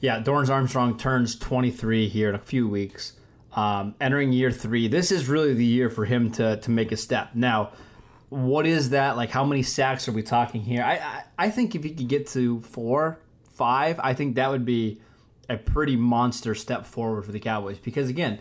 Yeah, 0.00 0.21
Dorance 0.21 0.50
Armstrong 0.50 0.99
turns 0.99 1.37
23 1.37 2.09
here 2.09 2.28
in 2.28 2.35
a 2.35 2.40
few 2.40 2.66
weeks. 2.66 3.12
Um, 3.54 3.95
entering 4.00 4.33
year 4.33 4.50
three, 4.50 4.88
this 4.88 5.12
is 5.12 5.28
really 5.28 5.54
the 5.54 5.64
year 5.64 5.90
for 5.90 6.04
him 6.04 6.31
to 6.33 6.57
to 6.57 6.71
make 6.71 6.90
a 6.90 6.97
step. 6.97 7.31
Now, 7.35 7.73
what 8.31 8.66
is 8.66 8.90
that? 8.90 9.16
Like, 9.16 9.31
how 9.31 9.45
many 9.45 9.62
sacks 9.62 10.09
are 10.09 10.12
we 10.12 10.23
talking 10.23 10.62
here? 10.62 10.83
I 10.83 10.95
I, 10.95 11.25
I 11.38 11.50
think 11.50 11.75
if 11.75 11.85
he 11.85 11.90
could 11.90 12.09
get 12.09 12.26
to 12.28 12.61
four, 12.62 13.21
five, 13.54 14.00
I 14.02 14.14
think 14.14 14.37
that 14.37 14.50
would 14.50 14.64
be 14.64 15.00
a 15.48 15.57
pretty 15.57 15.96
monster 15.96 16.55
step 16.55 16.87
forward 16.87 17.25
for 17.25 17.33
the 17.33 17.40
Cowboys. 17.40 17.79
Because 17.79 18.09
again, 18.09 18.40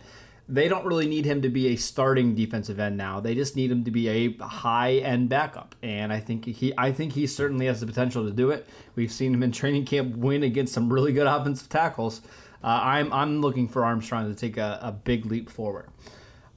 they 0.50 0.68
don't 0.68 0.86
really 0.86 1.08
need 1.08 1.26
him 1.26 1.42
to 1.44 1.50
be 1.50 1.68
a 1.68 1.76
starting 1.76 2.36
defensive 2.36 2.80
end 2.80 2.98
now. 2.98 3.20
They 3.20 3.36
just 3.36 3.56
need 3.56 3.72
him 3.72 3.84
to 3.86 3.92
be 3.92 4.10
a 4.10 4.44
high 4.44 4.96
end 4.96 5.30
backup, 5.30 5.76
and 5.82 6.12
I 6.12 6.20
think 6.20 6.46
he 6.46 6.74
I 6.78 6.92
think 6.92 7.14
he 7.14 7.28
certainly 7.28 7.68
has 7.68 7.80
the 7.80 7.86
potential 7.86 8.26
to 8.26 8.32
do 8.32 8.52
it. 8.52 8.68
We've 8.96 9.12
seen 9.12 9.34
him 9.34 9.44
in 9.44 9.52
training 9.52 9.86
camp 9.86 10.16
win 10.16 10.44
against 10.44 10.74
some 10.74 10.92
really 10.92 11.14
good 11.14 11.28
offensive 11.28 11.70
tackles. 11.70 12.22
Uh, 12.64 12.80
I'm 12.84 13.14
I'm 13.14 13.42
looking 13.42 13.68
for 13.68 13.86
Armstrong 13.86 14.28
to 14.34 14.40
take 14.40 14.58
a, 14.58 14.80
a 14.82 14.92
big 14.92 15.26
leap 15.26 15.50
forward. 15.50 15.88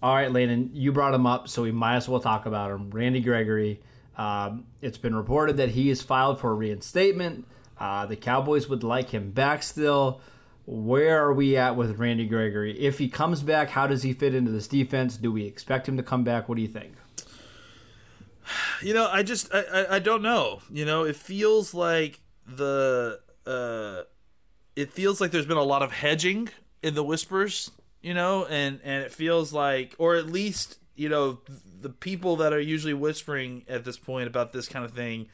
All 0.03 0.15
right, 0.15 0.31
Landon, 0.31 0.71
you 0.75 0.93
brought 0.93 1.15
him 1.15 1.27
up, 1.27 1.49
so 1.49 1.63
we 1.63 1.73
might 1.73 1.97
as 1.97 2.09
well 2.09 2.21
talk 2.21 2.47
about 2.47 2.71
him. 2.71 2.91
Randy 2.91 3.21
Gregory. 3.21 3.81
Um, 4.17 4.67
it's 4.81 4.99
been 4.99 5.15
reported 5.15 5.57
that 5.57 5.71
he 5.71 5.91
is 5.91 6.03
filed 6.03 6.41
for 6.41 6.55
reinstatement. 6.55 7.47
Uh, 7.79 8.07
the 8.07 8.17
Cowboys 8.17 8.69
would 8.69 8.85
like 8.85 9.11
him 9.11 9.31
back 9.31 9.63
still. 9.63 10.21
Where 10.67 11.23
are 11.23 11.33
we 11.33 11.57
at 11.57 11.77
with 11.77 11.99
Randy 11.99 12.27
Gregory? 12.27 12.79
If 12.79 12.99
he 12.99 13.09
comes 13.09 13.43
back, 13.43 13.71
how 13.71 13.87
does 13.87 14.03
he 14.03 14.13
fit 14.15 14.35
into 14.35 14.51
this 14.51 14.67
defense? 14.67 15.17
Do 15.17 15.31
we 15.31 15.45
expect 15.45 15.89
him 15.89 15.97
to 15.99 16.03
come 16.03 16.25
back? 16.25 16.49
What 16.49 16.57
do 16.57 16.63
you 16.63 16.69
think? 16.69 16.95
You 18.83 18.95
know, 18.95 19.09
I 19.11 19.23
just 19.23 19.53
I, 19.55 19.61
I, 19.61 19.95
I 19.97 19.99
don't 19.99 20.23
know. 20.23 20.61
You 20.71 20.85
know, 20.85 21.05
it 21.05 21.17
feels 21.17 21.75
like 21.75 22.21
the 22.47 23.21
uh 23.47 24.03
it 24.77 24.93
feels 24.93 25.21
like 25.21 25.31
there's 25.31 25.47
been 25.47 25.57
a 25.57 25.63
lot 25.63 25.83
of 25.83 25.93
hedging 25.93 26.51
in 26.83 26.95
the 26.95 27.05
whispers, 27.05 27.71
you 28.03 28.15
know, 28.15 28.45
and 28.47 28.81
and 28.85 29.03
it 29.03 29.13
feels 29.13 29.53
like 29.53 29.95
or 29.99 30.15
at 30.17 30.27
least, 30.27 30.79
you 30.95 31.09
know, 31.09 31.41
the 31.81 31.89
people 31.91 32.37
that 32.37 32.53
are 32.53 32.61
usually 32.61 32.95
whispering 32.95 33.65
at 33.69 33.85
this 33.85 33.99
point 33.99 34.27
about 34.27 34.53
this 34.53 34.69
kind 34.69 34.85
of 34.85 34.93
thing, 34.93 35.29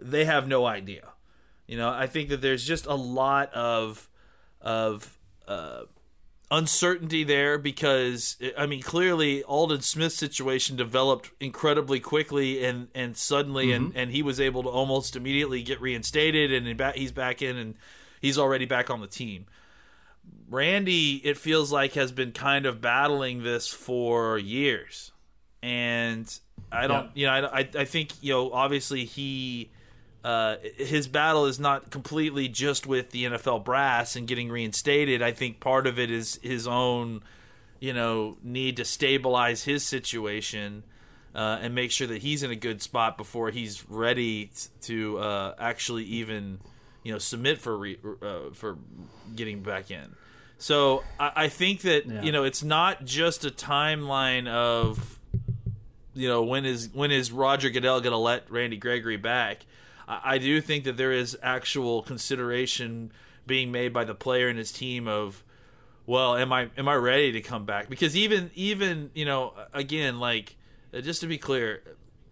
they 0.00 0.26
have 0.26 0.46
no 0.46 0.66
idea. 0.66 1.08
You 1.66 1.78
know, 1.78 1.88
I 1.88 2.06
think 2.06 2.28
that 2.30 2.42
there's 2.42 2.64
just 2.64 2.84
a 2.86 2.94
lot 2.94 3.52
of 3.54 4.09
of 4.60 5.18
uh 5.48 5.82
uncertainty 6.50 7.22
there 7.22 7.58
because 7.58 8.36
I 8.58 8.66
mean 8.66 8.82
clearly 8.82 9.44
Aldon 9.44 9.82
Smith's 9.82 10.16
situation 10.16 10.76
developed 10.76 11.30
incredibly 11.38 12.00
quickly 12.00 12.64
and 12.64 12.88
and 12.94 13.16
suddenly 13.16 13.70
and 13.72 13.92
and 13.94 14.10
he 14.10 14.22
was 14.22 14.40
able 14.40 14.64
to 14.64 14.68
almost 14.68 15.14
immediately 15.14 15.62
get 15.62 15.80
reinstated 15.80 16.52
and 16.52 16.94
he's 16.96 17.12
back 17.12 17.40
in 17.40 17.56
and 17.56 17.76
he's 18.20 18.36
already 18.36 18.64
back 18.66 18.90
on 18.90 19.00
the 19.00 19.06
team. 19.06 19.46
Randy 20.48 21.16
it 21.24 21.36
feels 21.36 21.70
like 21.70 21.92
has 21.92 22.10
been 22.10 22.32
kind 22.32 22.66
of 22.66 22.80
battling 22.80 23.44
this 23.44 23.68
for 23.68 24.36
years. 24.36 25.12
And 25.62 26.36
I 26.72 26.88
don't 26.88 27.16
you 27.16 27.26
know 27.26 27.32
I, 27.32 27.60
I 27.60 27.68
I 27.78 27.84
think 27.84 28.10
you 28.22 28.32
know 28.32 28.50
obviously 28.50 29.04
he 29.04 29.70
uh, 30.24 30.56
his 30.76 31.08
battle 31.08 31.46
is 31.46 31.58
not 31.58 31.90
completely 31.90 32.48
just 32.48 32.86
with 32.86 33.10
the 33.10 33.24
NFL 33.24 33.64
brass 33.64 34.16
and 34.16 34.26
getting 34.28 34.50
reinstated. 34.50 35.22
I 35.22 35.32
think 35.32 35.60
part 35.60 35.86
of 35.86 35.98
it 35.98 36.10
is 36.10 36.38
his 36.42 36.66
own, 36.66 37.22
you 37.78 37.92
know, 37.92 38.36
need 38.42 38.76
to 38.76 38.84
stabilize 38.84 39.64
his 39.64 39.82
situation 39.84 40.82
uh, 41.34 41.58
and 41.62 41.74
make 41.74 41.90
sure 41.90 42.06
that 42.06 42.22
he's 42.22 42.42
in 42.42 42.50
a 42.50 42.56
good 42.56 42.82
spot 42.82 43.16
before 43.16 43.50
he's 43.50 43.88
ready 43.88 44.50
to 44.82 45.18
uh, 45.18 45.54
actually 45.58 46.04
even, 46.04 46.58
you 47.02 47.12
know, 47.12 47.18
submit 47.18 47.58
for 47.58 47.78
re- 47.78 47.98
uh, 48.20 48.50
for 48.52 48.76
getting 49.34 49.62
back 49.62 49.90
in. 49.90 50.14
So 50.58 51.02
I, 51.18 51.32
I 51.36 51.48
think 51.48 51.80
that 51.82 52.04
Yeah. 52.06 52.20
you 52.22 52.32
know 52.32 52.44
it's 52.44 52.62
not 52.62 53.04
just 53.06 53.46
a 53.46 53.50
timeline 53.50 54.46
of 54.46 55.18
you 56.14 56.28
know 56.28 56.42
when 56.42 56.66
is 56.66 56.90
when 56.92 57.10
is 57.10 57.32
Roger 57.32 57.70
Goodell 57.70 58.00
going 58.00 58.10
to 58.12 58.18
let 58.18 58.50
Randy 58.50 58.76
Gregory 58.76 59.16
back? 59.16 59.64
I, 60.10 60.34
I 60.34 60.38
do 60.38 60.60
think 60.60 60.84
that 60.84 60.96
there 60.96 61.12
is 61.12 61.38
actual 61.42 62.02
consideration 62.02 63.12
being 63.46 63.72
made 63.72 63.92
by 63.92 64.04
the 64.04 64.14
player 64.14 64.48
and 64.48 64.58
his 64.58 64.72
team 64.72 65.08
of, 65.08 65.44
well, 66.06 66.36
am 66.36 66.52
I 66.52 66.70
am 66.76 66.88
I 66.88 66.94
ready 66.94 67.32
to 67.32 67.40
come 67.40 67.64
back? 67.64 67.88
Because 67.88 68.16
even 68.16 68.50
even 68.54 69.10
you 69.14 69.24
know 69.24 69.54
again 69.72 70.18
like 70.18 70.56
uh, 70.92 71.00
just 71.00 71.20
to 71.20 71.26
be 71.26 71.38
clear, 71.38 71.82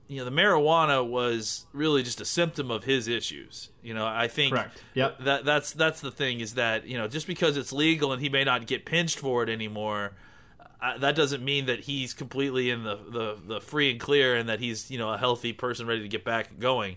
you 0.08 0.18
know 0.18 0.24
the 0.24 0.32
marijuana 0.32 1.06
was 1.06 1.66
really 1.72 2.02
just 2.02 2.20
a 2.20 2.24
symptom 2.24 2.70
of 2.70 2.84
his 2.84 3.06
issues. 3.06 3.70
You 3.82 3.94
know 3.94 4.06
I 4.06 4.26
think 4.28 4.54
Correct. 4.54 4.82
Yep. 4.94 5.18
that 5.20 5.44
that's 5.44 5.72
that's 5.72 6.00
the 6.00 6.10
thing 6.10 6.40
is 6.40 6.54
that 6.54 6.86
you 6.86 6.98
know 6.98 7.06
just 7.06 7.26
because 7.26 7.56
it's 7.56 7.72
legal 7.72 8.12
and 8.12 8.20
he 8.20 8.28
may 8.28 8.44
not 8.44 8.66
get 8.66 8.84
pinched 8.84 9.18
for 9.18 9.42
it 9.42 9.48
anymore 9.48 10.12
uh, 10.80 10.96
that 10.98 11.16
doesn't 11.16 11.44
mean 11.44 11.66
that 11.66 11.80
he's 11.80 12.14
completely 12.14 12.70
in 12.70 12.84
the, 12.84 12.96
the, 12.96 13.38
the 13.46 13.60
free 13.60 13.90
and 13.90 14.00
clear 14.00 14.36
and 14.36 14.48
that 14.48 14.60
he's 14.60 14.90
you 14.90 14.98
know 14.98 15.10
a 15.10 15.18
healthy 15.18 15.52
person 15.52 15.86
ready 15.86 16.02
to 16.02 16.08
get 16.08 16.24
back 16.24 16.58
going. 16.58 16.96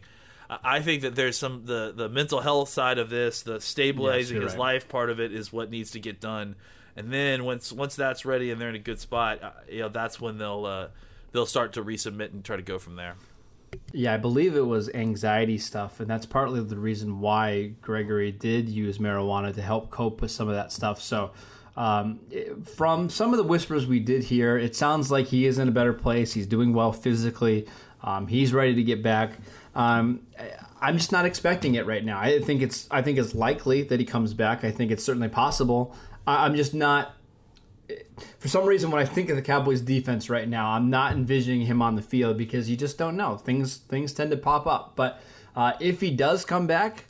I 0.64 0.82
think 0.82 1.02
that 1.04 1.16
there's 1.16 1.38
some 1.38 1.66
the 1.66 1.94
the 1.96 2.10
mental 2.10 2.42
health 2.42 2.70
side 2.70 2.98
of 2.98 3.10
this, 3.10 3.42
the 3.42 3.62
stabilizing 3.62 4.36
you're 4.36 4.44
his 4.44 4.54
right. 4.54 4.74
life 4.76 4.90
part 4.90 5.10
of 5.10 5.20
it 5.20 5.32
is 5.34 5.54
what 5.54 5.70
needs 5.70 5.92
to 5.92 6.00
get 6.00 6.20
done, 6.20 6.56
and 6.96 7.12
then 7.14 7.46
once 7.46 7.72
once 7.72 7.96
that's 7.96 8.26
ready 8.26 8.52
and 8.52 8.60
they're 8.60 8.70
in 8.70 8.76
a 8.76 8.80
good 8.80 9.00
spot, 9.00 9.42
uh, 9.42 9.52
you 9.70 9.80
know 9.80 9.90
that's 9.90 10.20
when 10.20 10.38
they'll 10.38 10.66
uh, 10.66 10.88
they'll 11.32 11.46
start 11.46 11.74
to 11.74 11.84
resubmit 11.84 12.34
and 12.34 12.44
try 12.44 12.58
to 12.58 12.62
go 12.62 12.78
from 12.78 12.96
there. 12.98 13.16
Yeah, 13.94 14.14
I 14.14 14.18
believe 14.18 14.58
it 14.58 14.66
was 14.66 14.90
anxiety 14.90 15.58
stuff, 15.58 16.02
and 16.02 16.10
that's 16.10 16.26
partly 16.26 16.62
the 16.62 16.78
reason 16.78 17.22
why 17.22 17.72
Gregory 17.82 18.34
did 18.34 18.68
use 18.68 18.98
marijuana 18.98 19.56
to 19.56 19.62
help 19.62 19.90
cope 19.90 20.22
with 20.22 20.32
some 20.32 20.50
of 20.50 20.56
that 20.56 20.74
stuff. 20.74 21.02
So, 21.02 21.32
Um, 21.78 22.20
from 22.76 23.10
some 23.10 23.32
of 23.32 23.38
the 23.38 23.46
whispers 23.46 23.88
we 23.88 24.02
did 24.02 24.24
hear, 24.26 24.58
it 24.58 24.76
sounds 24.76 25.10
like 25.10 25.28
he 25.28 25.46
is 25.46 25.58
in 25.58 25.70
a 25.70 25.72
better 25.72 25.94
place. 25.94 26.34
He's 26.34 26.46
doing 26.46 26.74
well 26.74 26.92
physically. 26.92 27.66
Um, 28.04 28.28
he's 28.28 28.52
ready 28.52 28.76
to 28.76 28.84
get 28.84 29.02
back. 29.02 29.40
Um, 29.76 30.28
I'm 30.82 30.98
just 30.98 31.12
not 31.12 31.26
expecting 31.26 31.76
it 31.76 31.86
right 31.86 32.04
now. 32.04 32.20
I 32.20 32.42
think 32.42 32.62
it's 32.62 32.88
I 32.92 33.02
think 33.02 33.18
it's 33.18 33.36
likely 33.36 33.84
that 33.84 34.00
he 34.00 34.06
comes 34.06 34.34
back. 34.34 34.64
I 34.64 34.72
think 34.72 34.92
it's 34.92 35.04
certainly 35.04 35.30
possible. 35.30 35.96
I'm 36.26 36.56
just 36.56 36.74
not. 36.74 37.14
For 38.40 38.48
some 38.48 38.66
reason, 38.66 38.90
when 38.90 39.02
I 39.02 39.06
think 39.06 39.30
of 39.30 39.36
the 39.36 39.42
Cowboys' 39.42 39.82
defense 39.82 40.30
right 40.30 40.48
now, 40.48 40.72
I'm 40.72 40.90
not 40.90 41.12
envisioning 41.12 41.66
him 41.66 41.82
on 41.82 41.96
the 41.96 42.02
field 42.02 42.38
because 42.38 42.70
you 42.70 42.78
just 42.78 42.98
don't 42.98 43.18
know. 43.18 43.38
Things 43.38 43.78
things 43.78 44.14
tend 44.14 44.32
to 44.32 44.38
pop 44.38 44.66
up. 44.66 44.94
But 44.96 45.22
uh, 45.56 45.74
if 45.80 46.02
he 46.02 46.12
does 46.12 46.46
come 46.46 46.68
back, 46.68 47.06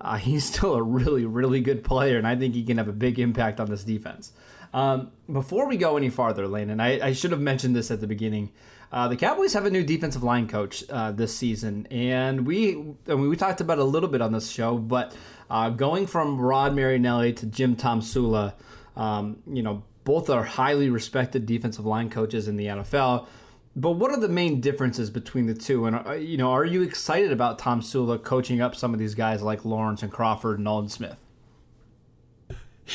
uh, 0.00 0.16
he's 0.18 0.44
still 0.44 0.74
a 0.74 0.82
really 0.82 1.24
really 1.24 1.60
good 1.60 1.84
player, 1.84 2.18
and 2.18 2.26
I 2.26 2.36
think 2.36 2.54
he 2.54 2.64
can 2.64 2.78
have 2.78 2.88
a 2.88 2.92
big 2.92 3.18
impact 3.18 3.60
on 3.60 3.70
this 3.70 3.84
defense. 3.84 4.32
Um, 4.74 5.10
before 5.32 5.66
we 5.66 5.78
go 5.78 5.96
any 5.96 6.10
farther, 6.10 6.46
Lane, 6.46 6.68
and 6.68 6.82
I, 6.82 7.06
I 7.06 7.12
should 7.12 7.30
have 7.30 7.40
mentioned 7.40 7.74
this 7.74 7.90
at 7.90 8.00
the 8.00 8.06
beginning. 8.06 8.52
Uh, 8.92 9.08
the 9.08 9.16
Cowboys 9.16 9.52
have 9.52 9.66
a 9.66 9.70
new 9.70 9.82
defensive 9.82 10.22
line 10.22 10.48
coach 10.48 10.84
uh, 10.90 11.10
this 11.12 11.36
season, 11.36 11.86
and 11.90 12.46
we 12.46 12.72
I 13.08 13.14
mean, 13.14 13.28
we 13.28 13.36
talked 13.36 13.60
about 13.60 13.78
a 13.78 13.84
little 13.84 14.08
bit 14.08 14.20
on 14.22 14.32
this 14.32 14.48
show, 14.48 14.78
but 14.78 15.14
uh, 15.50 15.70
going 15.70 16.06
from 16.06 16.40
Rod 16.40 16.74
Marinelli 16.74 17.32
to 17.34 17.46
Jim 17.46 17.76
Tomsula, 17.76 18.54
um, 18.96 19.42
you 19.46 19.62
know, 19.62 19.82
both 20.04 20.30
are 20.30 20.44
highly 20.44 20.88
respected 20.88 21.46
defensive 21.46 21.84
line 21.84 22.10
coaches 22.10 22.46
in 22.48 22.56
the 22.56 22.66
NFL. 22.66 23.26
But 23.74 23.92
what 23.92 24.10
are 24.10 24.18
the 24.18 24.28
main 24.28 24.60
differences 24.60 25.10
between 25.10 25.46
the 25.46 25.54
two? 25.54 25.84
And 25.86 25.96
uh, 26.06 26.12
you 26.12 26.38
know, 26.38 26.52
are 26.52 26.64
you 26.64 26.82
excited 26.82 27.32
about 27.32 27.58
Tomsula 27.58 28.22
coaching 28.22 28.60
up 28.60 28.74
some 28.74 28.94
of 28.94 29.00
these 29.00 29.14
guys 29.14 29.42
like 29.42 29.64
Lawrence 29.64 30.02
and 30.02 30.10
Crawford 30.12 30.58
and 30.58 30.66
Aldon 30.66 30.88
Smith? 30.88 31.16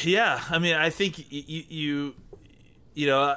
Yeah, 0.03 0.41
I 0.49 0.57
mean, 0.57 0.75
I 0.75 0.89
think 0.89 1.31
you 1.31 1.63
you, 1.67 2.15
you 2.93 3.07
know 3.07 3.35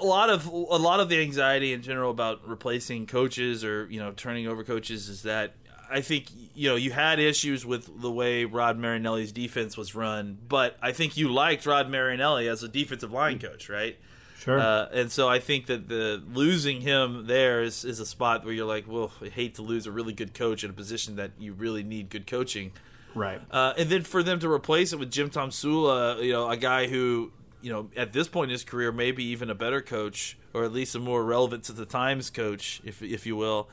a 0.00 0.06
lot 0.06 0.30
of 0.30 0.46
a 0.46 0.76
lot 0.76 1.00
of 1.00 1.08
the 1.08 1.20
anxiety 1.20 1.72
in 1.72 1.82
general 1.82 2.10
about 2.10 2.46
replacing 2.48 3.06
coaches 3.06 3.64
or 3.64 3.86
you 3.90 4.00
know 4.00 4.12
turning 4.12 4.46
over 4.46 4.64
coaches 4.64 5.08
is 5.08 5.22
that 5.22 5.54
I 5.90 6.00
think 6.00 6.26
you 6.54 6.68
know 6.68 6.76
you 6.76 6.92
had 6.92 7.18
issues 7.18 7.66
with 7.66 8.00
the 8.00 8.10
way 8.10 8.44
Rod 8.44 8.78
Marinelli's 8.78 9.32
defense 9.32 9.76
was 9.76 9.94
run, 9.94 10.38
but 10.48 10.76
I 10.80 10.92
think 10.92 11.16
you 11.16 11.32
liked 11.32 11.66
Rod 11.66 11.90
Marinelli 11.90 12.48
as 12.48 12.62
a 12.62 12.68
defensive 12.68 13.12
line 13.12 13.38
coach, 13.38 13.68
right? 13.68 13.98
Sure. 14.38 14.58
Uh, 14.58 14.88
and 14.92 15.12
so 15.12 15.28
I 15.28 15.38
think 15.38 15.66
that 15.66 15.88
the 15.88 16.22
losing 16.32 16.80
him 16.80 17.26
there 17.26 17.62
is, 17.62 17.84
is 17.84 18.00
a 18.00 18.06
spot 18.06 18.42
where 18.42 18.54
you're 18.54 18.66
like, 18.66 18.86
well, 18.88 19.12
I 19.20 19.28
hate 19.28 19.56
to 19.56 19.62
lose 19.62 19.86
a 19.86 19.92
really 19.92 20.14
good 20.14 20.32
coach 20.32 20.64
in 20.64 20.70
a 20.70 20.72
position 20.72 21.16
that 21.16 21.32
you 21.38 21.52
really 21.52 21.82
need 21.82 22.08
good 22.08 22.26
coaching. 22.26 22.72
Right. 23.14 23.40
Uh, 23.50 23.74
and 23.76 23.90
then 23.90 24.02
for 24.02 24.22
them 24.22 24.38
to 24.40 24.50
replace 24.50 24.94
it 24.94 24.98
with 24.98 25.10
Jim 25.10 25.28
Tomsula, 25.28 26.22
you 26.24 26.32
know, 26.32 26.48
a 26.48 26.56
guy 26.56 26.86
who 26.86 27.32
you 27.62 27.72
know, 27.72 27.90
at 27.96 28.12
this 28.12 28.28
point 28.28 28.50
in 28.50 28.52
his 28.52 28.64
career, 28.64 28.92
maybe 28.92 29.24
even 29.24 29.50
a 29.50 29.54
better 29.54 29.80
coach, 29.80 30.36
or 30.54 30.64
at 30.64 30.72
least 30.72 30.94
a 30.94 30.98
more 30.98 31.24
relevant 31.24 31.64
to 31.64 31.72
the 31.72 31.86
times 31.86 32.30
coach, 32.30 32.80
if 32.84 33.02
if 33.02 33.26
you 33.26 33.36
will. 33.36 33.68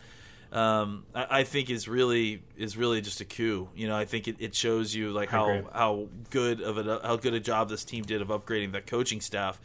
Um, 0.52 1.04
I, 1.13 1.39
I, 1.39 1.43
think 1.43 1.69
is 1.69 1.89
really 1.89 2.41
is 2.56 2.78
really 2.78 3.02
just 3.02 3.19
a 3.19 3.26
coup. 3.26 3.67
You 3.76 3.88
know, 3.89 3.97
I 3.97 4.06
think 4.06 4.30
it, 4.30 4.38
it 4.39 4.56
shows 4.56 4.95
you 4.95 5.12
like 5.12 5.30
how 5.30 5.63
how 5.73 6.08
good 6.30 6.62
of 6.62 6.78
a 6.78 7.02
how 7.04 7.17
good 7.17 7.34
a 7.34 7.39
job 7.39 7.67
this 7.67 7.84
team 7.84 8.06
did 8.06 8.21
of 8.21 8.30
upgrading 8.30 8.71
the 8.71 8.82
coaching 8.82 9.19
staff. 9.19 9.60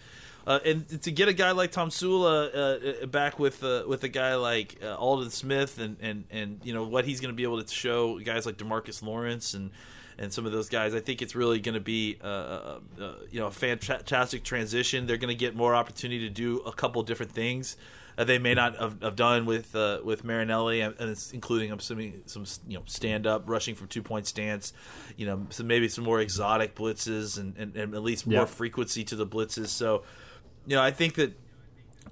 Uh, 0.44 0.58
and 0.64 1.02
to 1.02 1.12
get 1.12 1.28
a 1.28 1.32
guy 1.32 1.52
like 1.52 1.70
Tomsula 1.70 2.52
uh, 2.52 3.02
uh, 3.04 3.06
back 3.06 3.38
with 3.38 3.62
uh, 3.62 3.84
with 3.86 4.02
a 4.02 4.08
guy 4.08 4.34
like 4.34 4.76
uh, 4.82 4.96
Aldon 4.96 5.30
Smith 5.30 5.78
and, 5.78 5.96
and, 6.00 6.24
and 6.32 6.60
you 6.64 6.74
know 6.74 6.82
what 6.84 7.04
he's 7.04 7.20
going 7.20 7.32
to 7.32 7.36
be 7.36 7.44
able 7.44 7.62
to 7.62 7.72
show 7.72 8.18
guys 8.18 8.44
like 8.44 8.56
Demarcus 8.56 9.04
Lawrence 9.04 9.54
and 9.54 9.70
and 10.18 10.32
some 10.32 10.46
of 10.46 10.52
those 10.52 10.68
guys. 10.68 10.94
I 10.94 11.00
think 11.00 11.22
it's 11.22 11.34
really 11.34 11.60
going 11.60 11.74
to 11.74 11.80
be 11.80 12.18
uh, 12.22 12.26
uh, 12.26 12.80
uh, 13.00 13.12
you 13.30 13.40
know 13.40 13.46
a 13.46 13.50
fantastic 13.50 14.44
transition. 14.44 15.06
They're 15.06 15.16
going 15.16 15.28
to 15.28 15.34
get 15.34 15.54
more 15.54 15.74
opportunity 15.74 16.20
to 16.28 16.30
do 16.30 16.58
a 16.60 16.72
couple 16.72 17.02
different 17.02 17.32
things 17.32 17.76
that 18.16 18.26
they 18.26 18.38
may 18.38 18.54
not 18.54 18.76
have, 18.76 19.00
have 19.02 19.16
done 19.16 19.46
with 19.46 19.74
uh, 19.74 20.00
with 20.04 20.24
Marinelli, 20.24 20.80
and 20.80 20.94
it's 20.98 21.32
including 21.32 21.70
I'm 21.70 21.78
assuming 21.78 22.22
some 22.26 22.44
you 22.66 22.78
know 22.78 22.84
stand 22.86 23.26
up 23.26 23.44
rushing 23.46 23.74
from 23.74 23.88
two 23.88 24.02
point 24.02 24.26
stance, 24.26 24.72
you 25.16 25.26
know, 25.26 25.46
some 25.50 25.66
maybe 25.66 25.88
some 25.88 26.04
more 26.04 26.20
exotic 26.20 26.74
blitzes 26.74 27.38
and, 27.38 27.56
and, 27.56 27.74
and 27.76 27.94
at 27.94 28.02
least 28.02 28.26
more 28.26 28.40
yeah. 28.40 28.44
frequency 28.44 29.04
to 29.04 29.16
the 29.16 29.26
blitzes. 29.26 29.68
So, 29.68 30.02
you 30.66 30.76
know, 30.76 30.82
I 30.82 30.90
think 30.90 31.14
that 31.14 31.38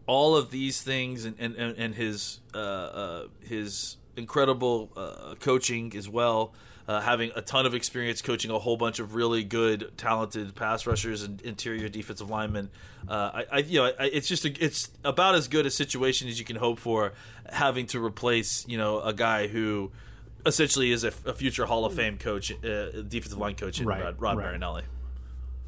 all 0.06 0.36
of 0.36 0.50
these 0.50 0.80
things 0.82 1.24
and 1.24 1.36
and, 1.38 1.54
and 1.56 1.94
his 1.94 2.40
uh, 2.54 2.58
uh, 2.58 3.26
his 3.40 3.96
incredible 4.16 4.90
uh, 4.96 5.34
coaching 5.40 5.94
as 5.96 6.08
well 6.08 6.52
uh, 6.90 7.00
having 7.00 7.30
a 7.36 7.40
ton 7.40 7.66
of 7.66 7.74
experience 7.74 8.20
coaching 8.20 8.50
a 8.50 8.58
whole 8.58 8.76
bunch 8.76 8.98
of 8.98 9.14
really 9.14 9.44
good, 9.44 9.92
talented 9.96 10.56
pass 10.56 10.88
rushers 10.88 11.22
and 11.22 11.40
interior 11.42 11.88
defensive 11.88 12.28
linemen. 12.28 12.68
Uh, 13.08 13.30
I, 13.32 13.44
I, 13.52 13.58
you 13.58 13.78
know, 13.78 13.92
I, 13.96 14.06
it's 14.06 14.26
just 14.26 14.44
a, 14.44 14.64
it's 14.64 14.90
about 15.04 15.36
as 15.36 15.46
good 15.46 15.66
a 15.66 15.70
situation 15.70 16.26
as 16.26 16.40
you 16.40 16.44
can 16.44 16.56
hope 16.56 16.80
for, 16.80 17.12
having 17.48 17.86
to 17.86 18.04
replace 18.04 18.66
you 18.66 18.76
know 18.76 19.00
a 19.02 19.12
guy 19.12 19.46
who 19.46 19.92
essentially 20.44 20.90
is 20.90 21.04
a, 21.04 21.12
a 21.26 21.32
future 21.32 21.64
Hall 21.64 21.84
of 21.84 21.94
Fame 21.94 22.18
coach, 22.18 22.50
uh, 22.50 23.02
defensive 23.06 23.38
line 23.38 23.54
coach 23.54 23.80
in 23.80 23.86
right, 23.86 24.02
Rod, 24.02 24.20
Rod 24.20 24.38
right. 24.38 24.46
Marinelli. 24.46 24.82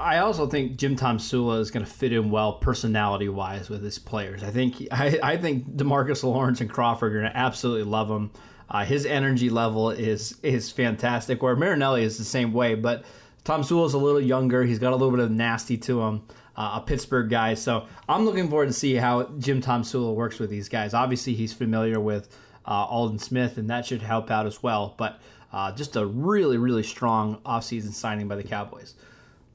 I 0.00 0.18
also 0.18 0.48
think 0.48 0.76
Jim 0.76 0.96
Tomsula 0.96 1.60
is 1.60 1.70
going 1.70 1.86
to 1.86 1.90
fit 1.90 2.12
in 2.12 2.32
well 2.32 2.54
personality 2.54 3.28
wise 3.28 3.70
with 3.70 3.84
his 3.84 4.00
players. 4.00 4.42
I 4.42 4.50
think 4.50 4.88
I, 4.90 5.20
I 5.22 5.36
think 5.36 5.76
Demarcus 5.76 6.24
Lawrence 6.24 6.60
and 6.60 6.68
Crawford 6.68 7.14
are 7.14 7.20
going 7.20 7.30
to 7.30 7.38
absolutely 7.38 7.84
love 7.84 8.10
him. 8.10 8.32
Uh, 8.72 8.84
his 8.86 9.04
energy 9.04 9.50
level 9.50 9.90
is 9.90 10.38
is 10.42 10.72
fantastic. 10.72 11.42
Where 11.42 11.54
Marinelli 11.54 12.02
is 12.02 12.16
the 12.16 12.24
same 12.24 12.54
way, 12.54 12.74
but 12.74 13.04
Tomsula 13.44 13.86
is 13.86 13.94
a 13.94 13.98
little 13.98 14.20
younger. 14.20 14.64
He's 14.64 14.78
got 14.78 14.92
a 14.92 14.96
little 14.96 15.10
bit 15.10 15.20
of 15.20 15.30
nasty 15.30 15.76
to 15.76 16.00
him. 16.02 16.22
Uh, 16.56 16.80
a 16.82 16.84
Pittsburgh 16.84 17.30
guy, 17.30 17.54
so 17.54 17.86
I'm 18.08 18.26
looking 18.26 18.50
forward 18.50 18.66
to 18.66 18.74
see 18.74 18.94
how 18.96 19.24
Jim 19.38 19.62
Tomsula 19.62 20.14
works 20.14 20.38
with 20.38 20.50
these 20.50 20.68
guys. 20.68 20.92
Obviously, 20.92 21.32
he's 21.32 21.54
familiar 21.54 21.98
with 21.98 22.28
uh, 22.66 22.84
Aldon 22.84 23.18
Smith, 23.18 23.56
and 23.56 23.70
that 23.70 23.86
should 23.86 24.02
help 24.02 24.30
out 24.30 24.46
as 24.46 24.62
well. 24.62 24.94
But 24.98 25.18
uh, 25.50 25.72
just 25.72 25.96
a 25.96 26.04
really, 26.04 26.58
really 26.58 26.82
strong 26.82 27.38
offseason 27.46 27.92
signing 27.92 28.28
by 28.28 28.36
the 28.36 28.42
Cowboys. 28.42 28.94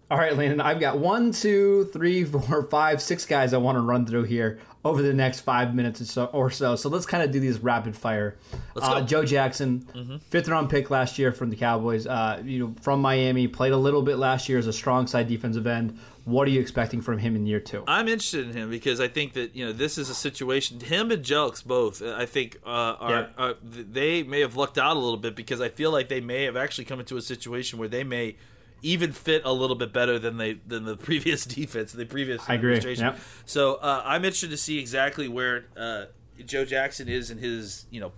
All 0.10 0.18
right, 0.18 0.38
Landon, 0.38 0.62
I've 0.62 0.80
got 0.80 1.00
one, 1.00 1.34
two, 1.34 1.90
three, 1.92 2.24
four, 2.24 2.64
five, 2.64 3.02
six 3.02 3.26
guys 3.26 3.54
I 3.54 3.58
want 3.58 3.76
to 3.76 3.82
run 3.82 4.06
through 4.06 4.24
here 4.24 4.58
over 4.86 5.02
the 5.02 5.14
next 5.14 5.42
five 5.42 5.76
minutes 5.76 6.00
or 6.00 6.06
so. 6.06 6.26
Or 6.28 6.50
so. 6.50 6.78
so 6.78 6.88
let's 6.88 7.06
kind 7.06 7.24
of 7.24 7.32
do 7.32 7.42
these 7.42 7.60
rapid 7.60 7.94
fire. 7.94 8.38
Uh, 8.78 9.02
Joe 9.02 9.26
Jackson, 9.26 9.86
mm-hmm. 9.94 10.18
fifth 10.30 10.48
round 10.48 10.70
pick 10.70 10.90
last 10.90 11.20
year 11.20 11.34
from 11.34 11.50
the 11.50 11.58
Cowboys. 11.58 12.08
Uh, 12.08 12.42
you 12.46 12.60
know, 12.60 12.76
from 12.82 13.02
Miami, 13.02 13.50
played 13.50 13.74
a 13.74 13.78
little 13.78 14.02
bit 14.02 14.16
last 14.18 14.48
year 14.48 14.58
as 14.58 14.66
a 14.66 14.72
strong 14.72 15.08
side 15.08 15.28
defensive 15.28 15.68
end. 15.68 16.00
What 16.24 16.48
are 16.48 16.52
you 16.52 16.62
expecting 16.62 17.02
from 17.02 17.18
him 17.18 17.36
in 17.36 17.46
year 17.46 17.60
two? 17.60 17.84
I'm 17.86 18.08
interested 18.08 18.48
in 18.48 18.54
him 18.56 18.70
because 18.70 19.02
I 19.02 19.10
think 19.10 19.34
that 19.34 19.56
you 19.56 19.66
know 19.66 19.74
this 19.74 19.98
is 19.98 20.10
a 20.10 20.16
situation. 20.16 20.80
Him 20.80 21.12
and 21.12 21.24
Jelks 21.24 21.66
both, 21.66 22.02
I 22.02 22.26
think, 22.26 22.58
uh, 22.66 22.70
are, 22.70 23.12
yeah. 23.12 23.28
are 23.38 23.56
they 23.62 24.24
may 24.24 24.40
have 24.40 24.56
lucked 24.56 24.78
out 24.78 24.96
a 24.96 25.00
little 25.00 25.18
bit 25.18 25.36
because 25.36 25.60
I 25.60 25.68
feel 25.68 25.92
like 25.92 26.08
they 26.08 26.22
may 26.22 26.44
have 26.44 26.56
actually 26.56 26.86
come 26.86 27.00
into 27.00 27.18
a 27.18 27.22
situation 27.22 27.78
where 27.78 27.90
they 27.90 28.06
may 28.06 28.38
even 28.82 29.12
fit 29.12 29.42
a 29.46 29.52
little 29.52 29.76
bit 29.76 29.92
better 29.94 30.20
than 30.20 30.38
they 30.38 30.54
than 30.66 30.86
the 30.86 30.98
previous 31.10 31.46
defense, 31.46 31.92
the 31.92 32.06
previous 32.06 32.48
I 32.48 32.56
agree. 32.56 32.80
Yep. 32.80 33.20
So 33.46 33.76
uh, 33.76 34.02
I'm 34.06 34.24
interested 34.24 34.52
to 34.52 34.58
see 34.58 34.80
exactly 34.80 35.28
where 35.28 35.66
uh, 35.76 36.06
Joe 36.46 36.66
Jackson 36.66 37.08
is 37.08 37.32
in 37.32 37.38
his 37.38 37.86
you 37.90 38.00
know 38.00 38.12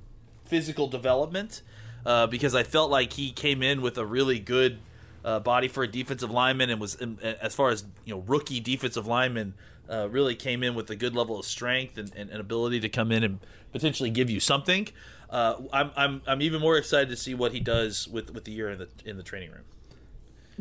physical 0.46 0.88
development 0.88 1.62
uh, 2.06 2.28
because 2.28 2.56
I 2.56 2.64
felt 2.64 2.90
like 2.90 3.14
he 3.14 3.32
came 3.32 3.62
in 3.62 3.82
with 3.82 3.98
a 3.98 4.06
really 4.06 4.40
good 4.40 4.80
uh, 5.24 5.40
body 5.40 5.68
for 5.68 5.84
a 5.84 5.88
defensive 5.88 6.32
lineman 6.32 6.70
and 6.70 6.80
was 6.80 6.96
as 6.96 7.56
far 7.56 7.70
as 7.70 7.86
you 8.06 8.14
know 8.14 8.24
rookie 8.28 8.60
defensive 8.60 9.08
lineman. 9.08 9.54
Uh, 9.90 10.08
really 10.08 10.36
came 10.36 10.62
in 10.62 10.76
with 10.76 10.88
a 10.92 10.96
good 10.96 11.16
level 11.16 11.40
of 11.40 11.44
strength 11.48 11.98
and, 11.98 12.14
and, 12.16 12.30
and 12.30 12.40
ability 12.40 12.80
to 12.80 12.88
come 12.88 13.12
in 13.12 13.24
and 13.24 13.40
potentially 13.72 14.12
give 14.12 14.30
you 14.30 14.40
something. 14.40 14.88
Uh, 15.32 15.56
I'm, 15.74 15.90
I'm 15.96 16.22
I'm 16.28 16.42
even 16.44 16.62
more 16.62 16.78
excited 16.78 17.10
to 17.10 17.16
see 17.16 17.34
what 17.34 17.54
he 17.54 17.60
does 17.60 18.08
with, 18.08 18.32
with 18.32 18.44
the 18.44 18.52
year 18.52 18.70
in 18.70 18.78
the 18.78 18.90
in 19.04 19.18
the 19.18 19.24
training 19.24 19.50
room. 19.50 19.64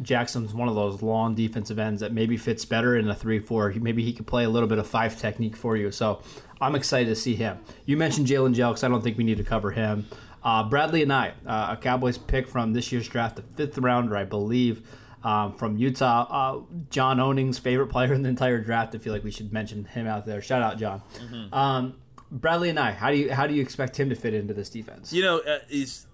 Jackson's 0.02 0.54
one 0.54 0.68
of 0.68 0.74
those 0.74 1.02
long 1.02 1.34
defensive 1.34 1.78
ends 1.78 2.00
that 2.00 2.12
maybe 2.12 2.36
fits 2.36 2.64
better 2.64 2.96
in 2.96 3.08
a 3.08 3.14
3 3.14 3.38
4. 3.38 3.74
Maybe 3.80 4.04
he 4.04 4.12
could 4.12 4.26
play 4.26 4.44
a 4.44 4.48
little 4.48 4.68
bit 4.68 4.78
of 4.78 4.86
five 4.86 5.18
technique 5.18 5.56
for 5.56 5.76
you. 5.76 5.90
So 5.90 6.22
I'm 6.60 6.74
excited 6.74 7.08
to 7.08 7.16
see 7.16 7.34
him. 7.34 7.58
You 7.84 7.96
mentioned 7.96 8.26
Jalen 8.26 8.54
Jelks. 8.54 8.84
I 8.84 8.88
don't 8.88 9.02
think 9.02 9.18
we 9.18 9.24
need 9.24 9.38
to 9.38 9.44
cover 9.44 9.70
him. 9.70 10.06
Uh, 10.42 10.68
and 10.70 10.72
Anae, 10.72 11.32
uh, 11.46 11.68
a 11.70 11.76
Cowboys 11.80 12.16
pick 12.16 12.48
from 12.48 12.72
this 12.72 12.92
year's 12.92 13.08
draft, 13.08 13.36
the 13.36 13.42
fifth 13.42 13.76
rounder, 13.78 14.16
I 14.16 14.24
believe, 14.24 14.88
um, 15.24 15.54
from 15.54 15.76
Utah. 15.76 16.26
Uh, 16.30 16.62
John 16.90 17.20
Owning's 17.20 17.58
favorite 17.58 17.88
player 17.88 18.14
in 18.14 18.22
the 18.22 18.28
entire 18.28 18.60
draft. 18.60 18.94
I 18.94 18.98
feel 18.98 19.12
like 19.12 19.24
we 19.24 19.30
should 19.30 19.52
mention 19.52 19.84
him 19.84 20.06
out 20.06 20.26
there. 20.26 20.40
Shout 20.40 20.62
out, 20.62 20.78
John. 20.78 21.02
Mm-hmm. 21.18 21.52
Um, 21.52 21.94
Bradlee 22.32 22.74
Anae, 22.74 22.94
how 22.94 23.10
do 23.10 23.16
you 23.16 23.32
how 23.32 23.46
do 23.46 23.54
you 23.54 23.62
expect 23.62 23.98
him 23.98 24.10
to 24.10 24.14
fit 24.14 24.34
into 24.34 24.54
this 24.54 24.68
defense? 24.68 25.12
You 25.12 25.22
know, 25.22 25.38
uh, 25.38 25.60
he's 25.68 26.06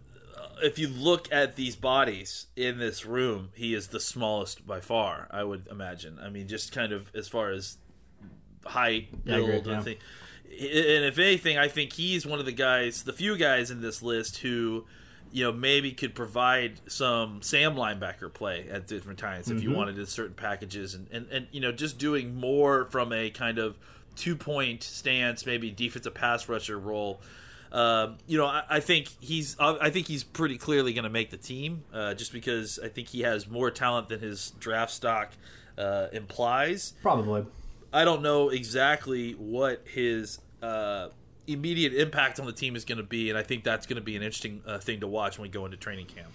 if 0.62 0.78
you 0.78 0.88
look 0.88 1.32
at 1.32 1.56
these 1.56 1.76
bodies 1.76 2.46
in 2.56 2.78
this 2.78 3.04
room, 3.04 3.50
he 3.54 3.74
is 3.74 3.88
the 3.88 4.00
smallest 4.00 4.66
by 4.66 4.80
far. 4.80 5.28
I 5.30 5.44
would 5.44 5.66
imagine. 5.68 6.18
I 6.22 6.28
mean, 6.30 6.48
just 6.48 6.72
kind 6.72 6.92
of 6.92 7.10
as 7.14 7.28
far 7.28 7.50
as 7.50 7.78
height, 8.64 9.24
build, 9.24 9.48
yeah, 9.48 9.56
agree, 9.56 9.72
and 9.74 9.86
And 9.86 11.04
if 11.04 11.18
anything, 11.18 11.58
I 11.58 11.68
think 11.68 11.92
he's 11.92 12.24
one 12.26 12.38
of 12.38 12.46
the 12.46 12.52
guys, 12.52 13.02
the 13.02 13.12
few 13.12 13.36
guys 13.36 13.70
in 13.70 13.80
this 13.80 14.02
list 14.02 14.38
who 14.38 14.84
you 15.32 15.42
know, 15.42 15.50
maybe 15.50 15.90
could 15.90 16.14
provide 16.14 16.80
some 16.86 17.42
Sam 17.42 17.74
linebacker 17.74 18.32
play 18.32 18.68
at 18.70 18.86
different 18.86 19.18
times 19.18 19.50
if 19.50 19.56
Mm-hmm. 19.56 19.68
you 19.68 19.76
wanted 19.76 19.98
in 19.98 20.06
certain 20.06 20.34
packages, 20.34 20.94
and, 20.94 21.08
and 21.10 21.26
and 21.28 21.48
you 21.50 21.60
know, 21.60 21.72
just 21.72 21.98
doing 21.98 22.36
more 22.36 22.84
from 22.84 23.12
a 23.12 23.30
kind 23.30 23.58
of 23.58 23.76
two 24.14 24.36
point 24.36 24.84
stance, 24.84 25.44
maybe 25.44 25.72
defensive 25.72 26.14
pass 26.14 26.48
rusher 26.48 26.78
role. 26.78 27.20
Um, 27.74 28.18
you 28.28 28.38
know, 28.38 28.46
I, 28.46 28.62
I 28.70 28.80
think 28.80 29.08
he's 29.20 29.56
I 29.58 29.76
I 29.80 29.90
think 29.90 30.06
he's 30.06 30.22
pretty 30.22 30.56
clearly 30.56 30.92
going 30.92 31.04
to 31.04 31.10
make 31.10 31.30
the 31.30 31.36
team, 31.36 31.82
uh, 31.92 32.14
just 32.14 32.32
because 32.32 32.78
I 32.78 32.88
think 32.88 33.08
he 33.08 33.22
has 33.22 33.48
more 33.48 33.68
talent 33.72 34.08
than 34.08 34.20
his 34.20 34.52
draft 34.60 34.92
stock 34.92 35.32
uh, 35.76 36.06
implies. 36.12 36.94
Probably. 37.02 37.44
I 37.92 38.04
don't 38.04 38.22
know 38.22 38.50
exactly 38.50 39.32
what 39.32 39.82
his 39.86 40.38
uh, 40.62 41.08
immediate 41.48 41.94
impact 41.94 42.38
on 42.38 42.46
the 42.46 42.52
team 42.52 42.76
is 42.76 42.84
going 42.84 42.98
to 42.98 43.04
be, 43.04 43.28
and 43.28 43.36
I 43.36 43.42
think 43.42 43.64
that's 43.64 43.86
going 43.86 43.96
to 43.96 44.02
be 44.02 44.14
an 44.14 44.22
interesting 44.22 44.62
uh, 44.66 44.78
thing 44.78 45.00
to 45.00 45.08
watch 45.08 45.36
when 45.36 45.42
we 45.42 45.48
go 45.48 45.64
into 45.64 45.76
training 45.76 46.06
camp. 46.06 46.28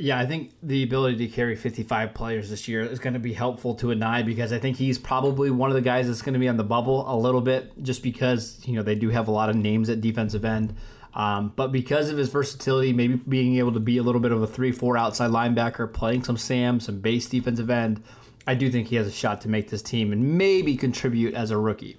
Yeah, 0.00 0.16
I 0.16 0.26
think 0.26 0.52
the 0.62 0.84
ability 0.84 1.26
to 1.26 1.26
carry 1.26 1.56
55 1.56 2.14
players 2.14 2.50
this 2.50 2.68
year 2.68 2.82
is 2.82 3.00
going 3.00 3.14
to 3.14 3.18
be 3.18 3.32
helpful 3.32 3.74
to 3.76 3.86
Anae 3.86 4.24
because 4.24 4.52
I 4.52 4.60
think 4.60 4.76
he's 4.76 4.96
probably 4.96 5.50
one 5.50 5.70
of 5.70 5.74
the 5.74 5.80
guys 5.82 6.06
that's 6.06 6.22
going 6.22 6.34
to 6.34 6.38
be 6.38 6.48
on 6.48 6.56
the 6.56 6.64
bubble 6.64 7.04
a 7.12 7.16
little 7.18 7.40
bit 7.40 7.82
just 7.82 8.04
because, 8.04 8.60
you 8.64 8.74
know, 8.74 8.84
they 8.84 8.94
do 8.94 9.10
have 9.10 9.26
a 9.26 9.32
lot 9.32 9.50
of 9.50 9.56
names 9.56 9.90
at 9.90 10.00
defensive 10.00 10.44
end. 10.44 10.76
Um, 11.14 11.52
but 11.56 11.72
because 11.72 12.10
of 12.10 12.16
his 12.16 12.28
versatility, 12.28 12.92
maybe 12.92 13.16
being 13.16 13.56
able 13.56 13.72
to 13.72 13.80
be 13.80 13.98
a 13.98 14.04
little 14.04 14.20
bit 14.20 14.30
of 14.30 14.40
a 14.40 14.46
3 14.46 14.70
4 14.70 14.96
outside 14.96 15.30
linebacker, 15.32 15.92
playing 15.92 16.22
some 16.22 16.36
Sam, 16.36 16.78
some 16.78 17.00
base 17.00 17.28
defensive 17.28 17.68
end, 17.68 18.00
I 18.46 18.54
do 18.54 18.70
think 18.70 18.88
he 18.88 18.96
has 18.96 19.08
a 19.08 19.12
shot 19.12 19.40
to 19.40 19.48
make 19.48 19.68
this 19.68 19.82
team 19.82 20.12
and 20.12 20.38
maybe 20.38 20.76
contribute 20.76 21.34
as 21.34 21.50
a 21.50 21.58
rookie. 21.58 21.98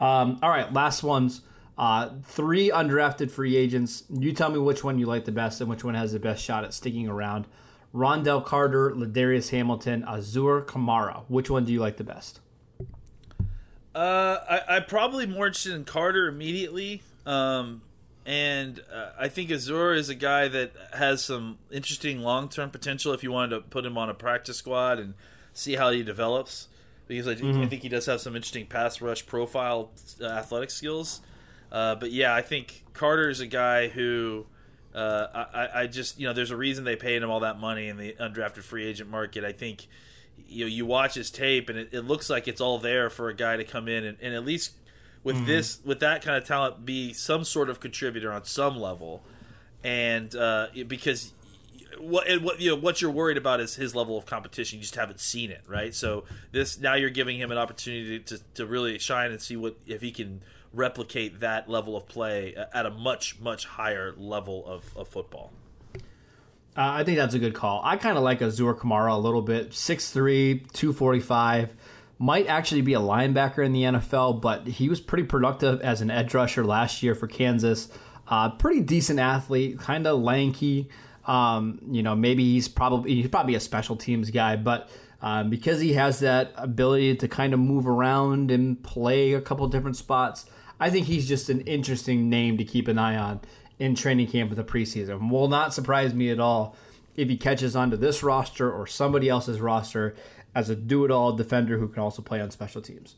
Um, 0.00 0.40
all 0.42 0.50
right, 0.50 0.72
last 0.72 1.04
ones. 1.04 1.42
Uh, 1.78 2.10
three 2.24 2.70
undrafted 2.70 3.30
free 3.30 3.56
agents. 3.56 4.02
You 4.12 4.32
tell 4.32 4.50
me 4.50 4.58
which 4.58 4.82
one 4.82 4.98
you 4.98 5.06
like 5.06 5.24
the 5.26 5.32
best 5.32 5.60
and 5.60 5.70
which 5.70 5.84
one 5.84 5.94
has 5.94 6.12
the 6.12 6.18
best 6.18 6.42
shot 6.42 6.64
at 6.64 6.74
sticking 6.74 7.08
around. 7.08 7.46
Rondell 7.94 8.44
Carter, 8.44 8.90
Ladarius 8.90 9.50
Hamilton, 9.50 10.02
Azur 10.02 10.64
Kamara. 10.64 11.22
Which 11.28 11.48
one 11.48 11.64
do 11.64 11.72
you 11.72 11.78
like 11.78 11.96
the 11.96 12.04
best? 12.04 12.40
Uh, 13.94 14.38
I, 14.50 14.76
I'm 14.76 14.84
probably 14.86 15.26
more 15.26 15.46
interested 15.46 15.74
in 15.74 15.84
Carter 15.84 16.26
immediately. 16.26 17.02
Um, 17.24 17.82
and 18.26 18.80
uh, 18.92 19.10
I 19.18 19.28
think 19.28 19.50
Azur 19.50 19.96
is 19.96 20.08
a 20.08 20.14
guy 20.14 20.48
that 20.48 20.72
has 20.94 21.24
some 21.24 21.58
interesting 21.70 22.20
long 22.20 22.48
term 22.48 22.70
potential 22.70 23.12
if 23.14 23.22
you 23.22 23.30
wanted 23.30 23.56
to 23.56 23.60
put 23.62 23.86
him 23.86 23.96
on 23.96 24.10
a 24.10 24.14
practice 24.14 24.56
squad 24.56 24.98
and 24.98 25.14
see 25.54 25.76
how 25.76 25.90
he 25.90 26.02
develops. 26.02 26.68
Because 27.06 27.26
I, 27.26 27.32
I 27.62 27.66
think 27.66 27.82
he 27.82 27.88
does 27.88 28.04
have 28.04 28.20
some 28.20 28.36
interesting 28.36 28.66
pass 28.66 29.00
rush 29.00 29.24
profile 29.24 29.92
uh, 30.20 30.26
athletic 30.26 30.70
skills. 30.70 31.22
Uh, 31.70 31.94
but 31.94 32.12
yeah, 32.12 32.34
I 32.34 32.42
think 32.42 32.84
Carter 32.92 33.28
is 33.28 33.40
a 33.40 33.46
guy 33.46 33.88
who 33.88 34.46
uh, 34.94 35.46
I, 35.52 35.82
I 35.82 35.86
just 35.86 36.18
you 36.18 36.26
know 36.26 36.32
there's 36.32 36.50
a 36.50 36.56
reason 36.56 36.84
they 36.84 36.96
paid 36.96 37.22
him 37.22 37.30
all 37.30 37.40
that 37.40 37.58
money 37.58 37.88
in 37.88 37.96
the 37.96 38.14
undrafted 38.18 38.62
free 38.62 38.86
agent 38.86 39.10
market. 39.10 39.44
I 39.44 39.52
think 39.52 39.86
you 40.48 40.64
know 40.64 40.68
you 40.68 40.86
watch 40.86 41.14
his 41.14 41.30
tape 41.30 41.68
and 41.68 41.78
it, 41.78 41.88
it 41.92 42.02
looks 42.02 42.30
like 42.30 42.48
it's 42.48 42.60
all 42.60 42.78
there 42.78 43.10
for 43.10 43.28
a 43.28 43.34
guy 43.34 43.56
to 43.56 43.64
come 43.64 43.88
in 43.88 44.04
and, 44.04 44.18
and 44.20 44.34
at 44.34 44.44
least 44.44 44.72
with 45.24 45.46
this 45.46 45.80
with 45.84 46.00
that 46.00 46.22
kind 46.22 46.36
of 46.36 46.46
talent 46.46 46.84
be 46.84 47.12
some 47.12 47.44
sort 47.44 47.68
of 47.68 47.80
contributor 47.80 48.32
on 48.32 48.44
some 48.44 48.78
level. 48.78 49.22
And 49.84 50.34
uh, 50.34 50.68
because 50.86 51.32
what 51.98 52.28
and 52.28 52.42
what 52.42 52.60
you 52.60 52.70
know 52.70 52.76
what 52.76 53.02
you're 53.02 53.10
worried 53.10 53.36
about 53.36 53.60
is 53.60 53.74
his 53.74 53.94
level 53.94 54.16
of 54.16 54.26
competition. 54.26 54.78
You 54.78 54.82
just 54.82 54.94
haven't 54.94 55.20
seen 55.20 55.50
it, 55.50 55.62
right? 55.66 55.94
So 55.94 56.24
this 56.52 56.78
now 56.78 56.94
you're 56.94 57.10
giving 57.10 57.38
him 57.38 57.50
an 57.52 57.58
opportunity 57.58 58.20
to, 58.20 58.40
to 58.54 58.66
really 58.66 58.98
shine 58.98 59.30
and 59.30 59.40
see 59.40 59.56
what 59.56 59.76
if 59.86 60.00
he 60.00 60.12
can 60.12 60.42
replicate 60.72 61.40
that 61.40 61.68
level 61.68 61.96
of 61.96 62.06
play 62.06 62.54
at 62.72 62.86
a 62.86 62.90
much 62.90 63.40
much 63.40 63.66
higher 63.66 64.14
level 64.16 64.66
of, 64.66 64.96
of 64.96 65.08
football. 65.08 65.52
Uh, 66.78 66.92
I 67.00 67.02
think 67.02 67.18
that's 67.18 67.34
a 67.34 67.40
good 67.40 67.54
call. 67.54 67.80
I 67.84 67.96
kind 67.96 68.16
of 68.16 68.22
like 68.22 68.38
Azur 68.38 68.78
Kamara 68.78 69.12
a 69.12 69.18
little 69.18 69.42
bit. 69.42 69.70
6'3, 69.70 70.70
245. 70.72 71.74
Might 72.20 72.46
actually 72.46 72.82
be 72.82 72.94
a 72.94 73.00
linebacker 73.00 73.64
in 73.64 73.72
the 73.72 73.82
NFL, 73.82 74.40
but 74.40 74.66
he 74.66 74.88
was 74.88 75.00
pretty 75.00 75.24
productive 75.24 75.80
as 75.80 76.02
an 76.02 76.10
edge 76.10 76.34
rusher 76.34 76.64
last 76.64 77.02
year 77.02 77.16
for 77.16 77.26
Kansas. 77.26 77.88
Uh, 78.28 78.50
pretty 78.50 78.80
decent 78.80 79.18
athlete, 79.18 79.80
kind 79.80 80.06
of 80.06 80.20
lanky. 80.20 80.88
Um, 81.24 81.80
you 81.90 82.02
know, 82.02 82.14
maybe 82.14 82.44
he's 82.44 82.68
probably 82.68 83.14
he's 83.14 83.28
probably 83.28 83.56
a 83.56 83.60
special 83.60 83.96
teams 83.96 84.30
guy, 84.30 84.54
but 84.54 84.88
um, 85.20 85.50
because 85.50 85.80
he 85.80 85.94
has 85.94 86.20
that 86.20 86.52
ability 86.56 87.16
to 87.16 87.28
kind 87.28 87.52
of 87.52 87.60
move 87.60 87.88
around 87.88 88.50
and 88.50 88.80
play 88.82 89.32
a 89.32 89.40
couple 89.40 89.66
different 89.66 89.96
spots, 89.96 90.46
I 90.80 90.90
think 90.90 91.06
he's 91.06 91.28
just 91.28 91.48
an 91.48 91.60
interesting 91.62 92.28
name 92.28 92.56
to 92.58 92.64
keep 92.64 92.88
an 92.88 92.98
eye 92.98 93.16
on 93.16 93.40
in 93.78 93.94
training 93.94 94.28
camp 94.28 94.50
with 94.50 94.58
the 94.58 94.64
preseason. 94.64 95.30
Will 95.30 95.48
not 95.48 95.74
surprise 95.74 96.14
me 96.14 96.30
at 96.30 96.40
all 96.40 96.76
if 97.16 97.28
he 97.28 97.36
catches 97.36 97.74
onto 97.74 97.96
this 97.96 98.22
roster 98.22 98.70
or 98.70 98.86
somebody 98.86 99.28
else's 99.28 99.60
roster 99.60 100.14
as 100.54 100.70
a 100.70 100.76
do 100.76 101.04
it 101.04 101.10
all 101.10 101.32
defender 101.32 101.78
who 101.78 101.88
can 101.88 102.02
also 102.02 102.22
play 102.22 102.40
on 102.40 102.50
special 102.50 102.80
teams. 102.80 103.16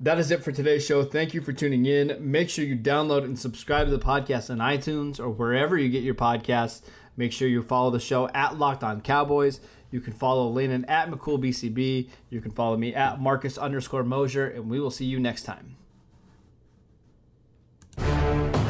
That 0.00 0.18
is 0.18 0.30
it 0.30 0.42
for 0.42 0.50
today's 0.52 0.84
show. 0.84 1.04
Thank 1.04 1.32
you 1.32 1.40
for 1.40 1.52
tuning 1.52 1.86
in. 1.86 2.16
Make 2.18 2.50
sure 2.50 2.64
you 2.64 2.76
download 2.76 3.24
and 3.24 3.38
subscribe 3.38 3.86
to 3.86 3.96
the 3.96 4.04
podcast 4.04 4.50
on 4.50 4.58
iTunes 4.58 5.20
or 5.20 5.30
wherever 5.30 5.78
you 5.78 5.88
get 5.88 6.02
your 6.02 6.14
podcasts. 6.14 6.82
Make 7.16 7.32
sure 7.32 7.46
you 7.46 7.62
follow 7.62 7.90
the 7.90 8.00
show 8.00 8.28
at 8.30 8.58
Locked 8.58 8.82
On 8.82 9.00
Cowboys. 9.00 9.60
You 9.90 10.00
can 10.00 10.12
follow 10.14 10.48
Landon 10.48 10.86
at 10.86 11.10
McCoolBCB. 11.10 12.08
You 12.30 12.40
can 12.40 12.50
follow 12.50 12.76
me 12.76 12.94
at 12.94 13.20
Marcus 13.20 13.58
underscore 13.58 14.02
Mosher, 14.02 14.46
and 14.46 14.68
we 14.70 14.80
will 14.80 14.90
see 14.90 15.04
you 15.04 15.20
next 15.20 15.42
time. 15.42 15.76
you 17.98 18.61